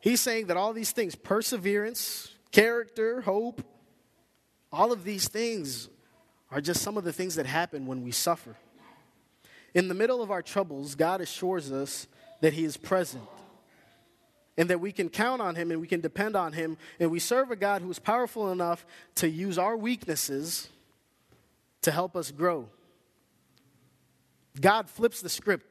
He's 0.00 0.20
saying 0.20 0.46
that 0.46 0.56
all 0.56 0.72
these 0.72 0.90
things 0.90 1.14
perseverance, 1.14 2.34
character, 2.50 3.20
hope 3.20 3.62
all 4.72 4.90
of 4.90 5.04
these 5.04 5.28
things 5.28 5.90
are 6.50 6.62
just 6.62 6.80
some 6.80 6.96
of 6.96 7.04
the 7.04 7.12
things 7.12 7.34
that 7.34 7.44
happen 7.44 7.86
when 7.86 8.02
we 8.02 8.10
suffer. 8.10 8.56
In 9.74 9.88
the 9.88 9.94
middle 9.94 10.22
of 10.22 10.30
our 10.30 10.42
troubles, 10.42 10.94
God 10.94 11.20
assures 11.20 11.70
us 11.70 12.06
that 12.40 12.54
He 12.54 12.64
is 12.64 12.78
present 12.78 13.22
and 14.56 14.68
that 14.70 14.80
we 14.80 14.92
can 14.92 15.08
count 15.08 15.40
on 15.40 15.54
Him 15.54 15.70
and 15.70 15.80
we 15.80 15.86
can 15.86 16.00
depend 16.00 16.36
on 16.36 16.52
Him, 16.52 16.76
and 17.00 17.10
we 17.10 17.18
serve 17.18 17.50
a 17.50 17.56
God 17.56 17.82
who 17.82 17.90
is 17.90 17.98
powerful 17.98 18.52
enough 18.52 18.84
to 19.16 19.28
use 19.28 19.58
our 19.58 19.76
weaknesses 19.76 20.68
to 21.82 21.90
help 21.90 22.16
us 22.16 22.30
grow. 22.30 22.68
God 24.60 24.88
flips 24.88 25.20
the 25.20 25.28
script 25.28 25.66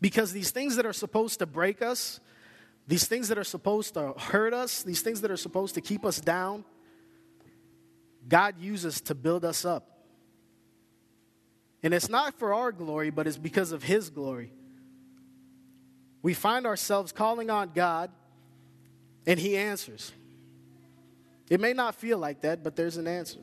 because 0.00 0.32
these 0.32 0.50
things 0.50 0.76
that 0.76 0.86
are 0.86 0.92
supposed 0.92 1.40
to 1.40 1.46
break 1.46 1.82
us, 1.82 2.20
these 2.86 3.06
things 3.06 3.28
that 3.28 3.38
are 3.38 3.44
supposed 3.44 3.94
to 3.94 4.12
hurt 4.12 4.54
us, 4.54 4.82
these 4.82 5.02
things 5.02 5.20
that 5.20 5.30
are 5.30 5.36
supposed 5.36 5.74
to 5.74 5.80
keep 5.80 6.04
us 6.04 6.20
down, 6.20 6.64
God 8.28 8.58
uses 8.58 9.00
to 9.02 9.14
build 9.14 9.44
us 9.44 9.64
up. 9.64 9.86
And 11.82 11.94
it's 11.94 12.08
not 12.08 12.34
for 12.34 12.54
our 12.54 12.72
glory, 12.72 13.10
but 13.10 13.26
it's 13.26 13.38
because 13.38 13.72
of 13.72 13.82
His 13.82 14.10
glory. 14.10 14.52
We 16.22 16.34
find 16.34 16.66
ourselves 16.66 17.12
calling 17.12 17.50
on 17.50 17.72
God, 17.74 18.10
and 19.26 19.38
He 19.38 19.56
answers. 19.56 20.12
It 21.48 21.60
may 21.60 21.72
not 21.72 21.94
feel 21.94 22.18
like 22.18 22.42
that, 22.42 22.62
but 22.62 22.76
there's 22.76 22.96
an 22.96 23.06
answer. 23.06 23.40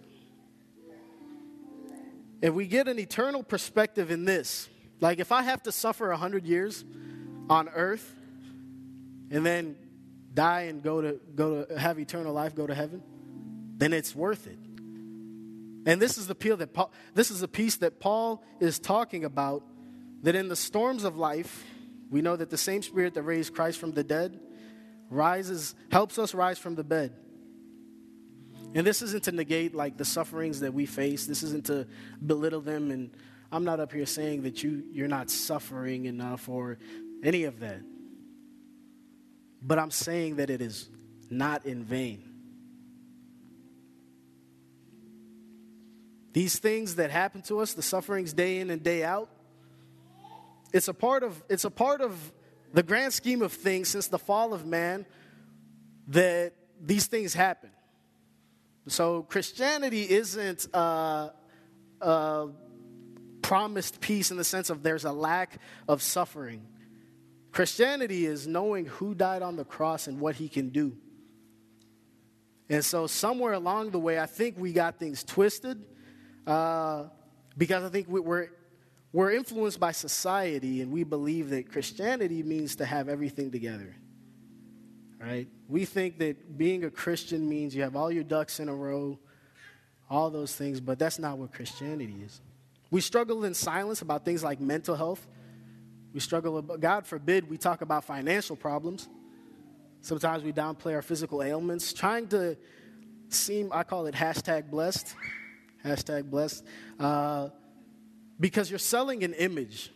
If 2.42 2.54
we 2.54 2.68
get 2.68 2.88
an 2.88 3.00
eternal 3.00 3.44
perspective 3.44 4.12
in 4.12 4.26
this, 4.26 4.70
like 5.00 5.20
if 5.20 5.32
I 5.32 5.42
have 5.42 5.64
to 5.64 5.72
suffer 5.72 6.10
100 6.10 6.46
years 6.46 6.86
on 7.50 7.68
earth 7.70 8.16
and 9.32 9.46
then 9.46 9.76
die 10.34 10.62
and 10.62 10.84
go 10.84 11.02
to, 11.02 11.20
go 11.36 11.64
to 11.64 11.80
have 11.80 12.00
eternal 12.00 12.34
life, 12.34 12.56
go 12.56 12.68
to 12.68 12.76
heaven, 12.76 13.02
then 13.78 13.92
it's 13.92 14.16
worth 14.16 14.48
it. 14.48 14.58
And 15.88 16.02
this 16.02 16.18
is 16.18 16.28
the 16.28 16.34
appeal 16.34 16.58
that 16.58 16.74
Paul, 16.74 16.92
this 17.14 17.32
is 17.32 17.42
a 17.42 17.48
piece 17.48 17.78
that 17.78 18.00
Paul 18.00 18.44
is 18.60 18.78
talking 18.78 19.24
about 19.24 19.64
that 20.24 20.36
in 20.36 20.48
the 20.48 20.56
storms 20.56 21.04
of 21.04 21.18
life, 21.18 21.64
we 22.10 22.22
know 22.22 22.36
that 22.36 22.50
the 22.50 22.58
same 22.58 22.82
spirit 22.82 23.14
that 23.16 23.24
raised 23.24 23.54
Christ 23.54 23.80
from 23.80 23.92
the 23.92 24.04
dead 24.04 24.40
rises 25.10 25.76
helps 25.92 26.18
us 26.18 26.34
rise 26.34 26.58
from 26.58 26.76
the 26.76 26.84
bed. 26.84 27.14
And 28.76 28.86
this 28.86 29.02
isn't 29.02 29.24
to 29.24 29.32
negate 29.32 29.74
like 29.74 29.98
the 29.98 30.06
sufferings 30.06 30.60
that 30.60 30.74
we 30.74 30.86
face. 30.86 31.26
This 31.26 31.44
isn't 31.44 31.66
to 31.68 31.88
belittle 32.26 32.62
them 32.62 32.92
and 32.92 33.12
I'm 33.52 33.64
not 33.64 33.80
up 33.80 33.94
here 33.94 34.06
saying 34.06 34.44
that 34.44 34.62
you 34.62 34.84
you're 34.92 35.08
not 35.08 35.30
suffering 35.30 36.06
enough 36.06 36.50
or 36.50 36.78
any 37.24 37.46
of 37.46 37.62
that. 37.62 37.82
But 39.62 39.80
I'm 39.80 39.92
saying 39.92 40.36
that 40.38 40.50
it 40.50 40.62
is 40.62 40.90
not 41.30 41.66
in 41.66 41.84
vain. 41.84 42.24
These 46.34 46.60
things 46.60 46.96
that 46.96 47.10
happen 47.10 47.42
to 47.44 47.60
us, 47.60 47.74
the 47.74 47.82
sufferings 47.82 48.34
day 48.34 48.60
in 48.60 48.70
and 48.70 48.84
day 48.84 49.04
out, 49.04 49.30
it's 50.74 50.88
a 50.88 50.94
part 50.94 51.24
of, 51.24 51.44
it's 51.50 51.66
a 51.66 51.72
part 51.72 52.02
of 52.02 52.32
the 52.74 52.84
grand 52.84 53.14
scheme 53.14 53.42
of 53.42 53.54
things 53.54 53.90
since 53.90 54.08
the 54.08 54.20
fall 54.20 54.54
of 54.54 54.66
man 54.66 55.06
that 56.08 56.54
these 56.82 57.08
things 57.08 57.34
happen. 57.34 57.72
So 58.88 59.24
Christianity 59.24 60.10
isn't 60.10 60.68
uh, 60.74 61.30
uh, 62.02 62.48
promised 63.42 64.00
peace 64.02 64.32
in 64.32 64.38
the 64.38 64.44
sense 64.44 64.70
of 64.70 64.84
there's 64.84 65.06
a 65.06 65.12
lack 65.12 65.60
of 65.88 66.02
suffering. 66.02 66.66
Christianity 67.52 68.26
is 68.26 68.48
knowing 68.48 68.86
who 68.86 69.16
died 69.16 69.42
on 69.42 69.56
the 69.56 69.66
cross 69.66 70.08
and 70.08 70.20
what 70.20 70.36
he 70.36 70.48
can 70.48 70.70
do. 70.70 70.96
And 72.70 72.84
so, 72.84 73.08
somewhere 73.08 73.54
along 73.54 73.92
the 73.92 74.00
way, 74.00 74.20
I 74.20 74.26
think 74.26 74.58
we 74.58 74.74
got 74.74 75.00
things 75.00 75.24
twisted 75.24 75.84
uh, 76.46 77.06
because 77.58 77.84
I 77.84 77.90
think 77.90 78.08
we, 78.10 78.20
we're, 78.20 78.50
we're 79.18 79.32
influenced 79.32 79.80
by 79.80 79.92
society 79.92 80.80
and 80.84 80.92
we 80.92 81.04
believe 81.04 81.50
that 81.50 81.72
Christianity 81.72 82.44
means 82.44 82.76
to 82.76 82.86
have 82.86 83.10
everything 83.10 83.50
together. 83.50 83.96
Right? 85.20 85.48
We 85.68 85.86
think 85.86 86.20
that 86.20 86.56
being 86.56 86.84
a 86.84 86.92
Christian 86.92 87.50
means 87.50 87.76
you 87.76 87.82
have 87.82 87.96
all 87.96 88.12
your 88.12 88.24
ducks 88.24 88.60
in 88.60 88.70
a 88.70 88.76
row, 88.76 89.18
all 90.08 90.30
those 90.30 90.56
things, 90.56 90.80
but 90.80 91.00
that's 91.00 91.18
not 91.18 91.40
what 91.40 91.52
Christianity 91.52 92.14
is. 92.24 92.42
We 92.92 93.02
struggle 93.02 93.44
in 93.46 93.56
silence 93.56 94.04
about 94.04 94.24
things 94.24 94.44
like 94.44 94.60
mental 94.60 94.96
health. 94.96 95.26
We 96.14 96.20
struggle, 96.20 96.60
about, 96.60 96.80
God 96.80 97.08
forbid, 97.08 97.50
we 97.50 97.58
talk 97.58 97.82
about 97.82 98.04
financial 98.04 98.56
problems. 98.56 99.10
Sometimes 100.02 100.44
we 100.44 100.54
downplay 100.54 100.94
our 100.94 101.02
physical 101.02 101.42
ailments, 101.42 101.92
trying 101.92 102.28
to 102.28 102.56
seem, 103.30 103.72
I 103.74 103.82
call 103.82 104.06
it 104.06 104.14
hashtag 104.14 104.70
blessed, 104.70 105.16
hashtag 105.84 106.30
blessed, 106.30 106.64
uh, 107.00 107.50
because 108.40 108.70
you're 108.70 108.80
selling 108.80 109.24
an 109.24 109.34
image. 109.34 109.92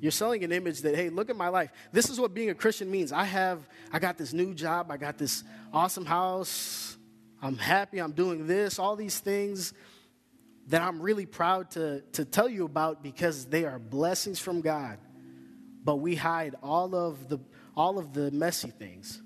You're 0.00 0.12
selling 0.12 0.42
an 0.42 0.52
image 0.52 0.80
that, 0.82 0.96
hey, 0.96 1.10
look 1.10 1.30
at 1.30 1.36
my 1.36 1.48
life. 1.48 1.70
This 1.92 2.10
is 2.10 2.18
what 2.18 2.34
being 2.34 2.50
a 2.50 2.54
Christian 2.54 2.90
means. 2.90 3.12
I 3.12 3.24
have, 3.24 3.68
I 3.92 3.98
got 3.98 4.18
this 4.18 4.32
new 4.32 4.52
job, 4.52 4.90
I 4.90 4.96
got 4.96 5.16
this 5.16 5.44
awesome 5.72 6.04
house, 6.04 6.96
I'm 7.40 7.56
happy, 7.56 7.98
I'm 7.98 8.12
doing 8.12 8.46
this, 8.46 8.78
all 8.78 8.96
these 8.96 9.18
things 9.18 9.72
that 10.68 10.82
I'm 10.82 11.00
really 11.00 11.26
proud 11.26 11.70
to, 11.72 12.02
to 12.12 12.24
tell 12.24 12.48
you 12.48 12.64
about 12.64 13.02
because 13.02 13.46
they 13.46 13.64
are 13.64 13.78
blessings 13.78 14.38
from 14.38 14.60
God. 14.60 14.98
But 15.84 15.96
we 15.96 16.14
hide 16.14 16.54
all 16.62 16.94
of 16.94 17.28
the 17.28 17.40
all 17.76 17.98
of 17.98 18.12
the 18.12 18.30
messy 18.30 18.70
things. 18.70 19.22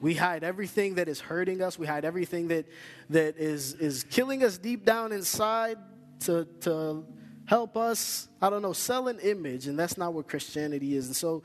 We 0.00 0.14
hide 0.14 0.44
everything 0.44 0.96
that 0.96 1.08
is 1.08 1.20
hurting 1.20 1.62
us. 1.62 1.78
We 1.78 1.86
hide 1.86 2.04
everything 2.04 2.48
that, 2.48 2.66
that 3.10 3.36
is, 3.36 3.74
is 3.74 4.04
killing 4.04 4.44
us 4.44 4.58
deep 4.58 4.84
down 4.84 5.12
inside 5.12 5.76
to, 6.20 6.46
to 6.60 7.04
help 7.48 7.78
us, 7.78 8.28
I 8.42 8.50
don't 8.50 8.60
know, 8.60 8.74
sell 8.74 9.08
an 9.08 9.18
image. 9.20 9.68
And 9.68 9.78
that's 9.78 9.96
not 9.96 10.12
what 10.12 10.28
Christianity 10.28 10.94
is. 10.94 11.06
And 11.06 11.16
so 11.16 11.42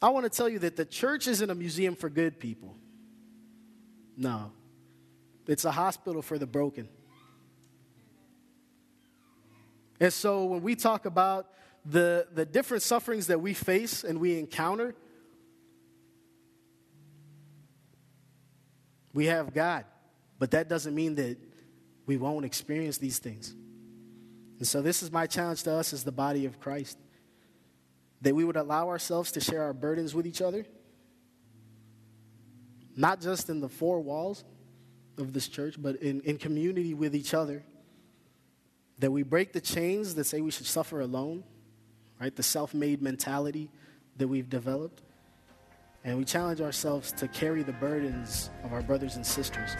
I 0.00 0.10
want 0.10 0.24
to 0.24 0.30
tell 0.30 0.48
you 0.48 0.60
that 0.60 0.76
the 0.76 0.84
church 0.84 1.26
isn't 1.26 1.50
a 1.50 1.56
museum 1.56 1.96
for 1.96 2.08
good 2.08 2.38
people. 2.38 2.76
No, 4.16 4.52
it's 5.48 5.64
a 5.64 5.72
hospital 5.72 6.22
for 6.22 6.38
the 6.38 6.46
broken. 6.46 6.88
And 9.98 10.12
so 10.12 10.44
when 10.44 10.62
we 10.62 10.76
talk 10.76 11.04
about 11.04 11.48
the, 11.84 12.28
the 12.32 12.46
different 12.46 12.84
sufferings 12.84 13.26
that 13.26 13.40
we 13.40 13.54
face 13.54 14.04
and 14.04 14.20
we 14.20 14.38
encounter, 14.38 14.94
we 19.12 19.26
have 19.26 19.52
God. 19.52 19.84
But 20.38 20.52
that 20.52 20.68
doesn't 20.68 20.94
mean 20.94 21.16
that 21.16 21.38
we 22.06 22.16
won't 22.16 22.44
experience 22.44 22.98
these 22.98 23.18
things. 23.18 23.52
And 24.58 24.66
so, 24.66 24.82
this 24.82 25.02
is 25.02 25.10
my 25.10 25.26
challenge 25.26 25.62
to 25.64 25.72
us 25.72 25.92
as 25.92 26.04
the 26.04 26.12
body 26.12 26.46
of 26.46 26.60
Christ 26.60 26.98
that 28.22 28.34
we 28.34 28.44
would 28.44 28.56
allow 28.56 28.88
ourselves 28.88 29.32
to 29.32 29.40
share 29.40 29.62
our 29.62 29.74
burdens 29.74 30.14
with 30.14 30.26
each 30.26 30.40
other, 30.40 30.64
not 32.96 33.20
just 33.20 33.50
in 33.50 33.60
the 33.60 33.68
four 33.68 34.00
walls 34.00 34.44
of 35.18 35.32
this 35.32 35.46
church, 35.46 35.76
but 35.78 35.96
in, 35.96 36.20
in 36.22 36.38
community 36.38 36.94
with 36.94 37.14
each 37.14 37.34
other. 37.34 37.62
That 39.00 39.10
we 39.10 39.24
break 39.24 39.52
the 39.52 39.60
chains 39.60 40.14
that 40.14 40.24
say 40.24 40.40
we 40.40 40.52
should 40.52 40.66
suffer 40.66 41.00
alone 41.00 41.44
right? 42.20 42.34
The 42.34 42.42
self 42.42 42.74
made 42.74 43.02
mentality 43.02 43.70
that 44.16 44.28
we've 44.28 44.48
developed. 44.48 45.02
And 46.04 46.18
we 46.18 46.24
challenge 46.24 46.60
ourselves 46.60 47.12
to 47.12 47.28
carry 47.28 47.62
the 47.62 47.72
burdens 47.72 48.50
of 48.62 48.72
our 48.72 48.82
brothers 48.82 49.16
and 49.16 49.24
sisters. 49.24 49.70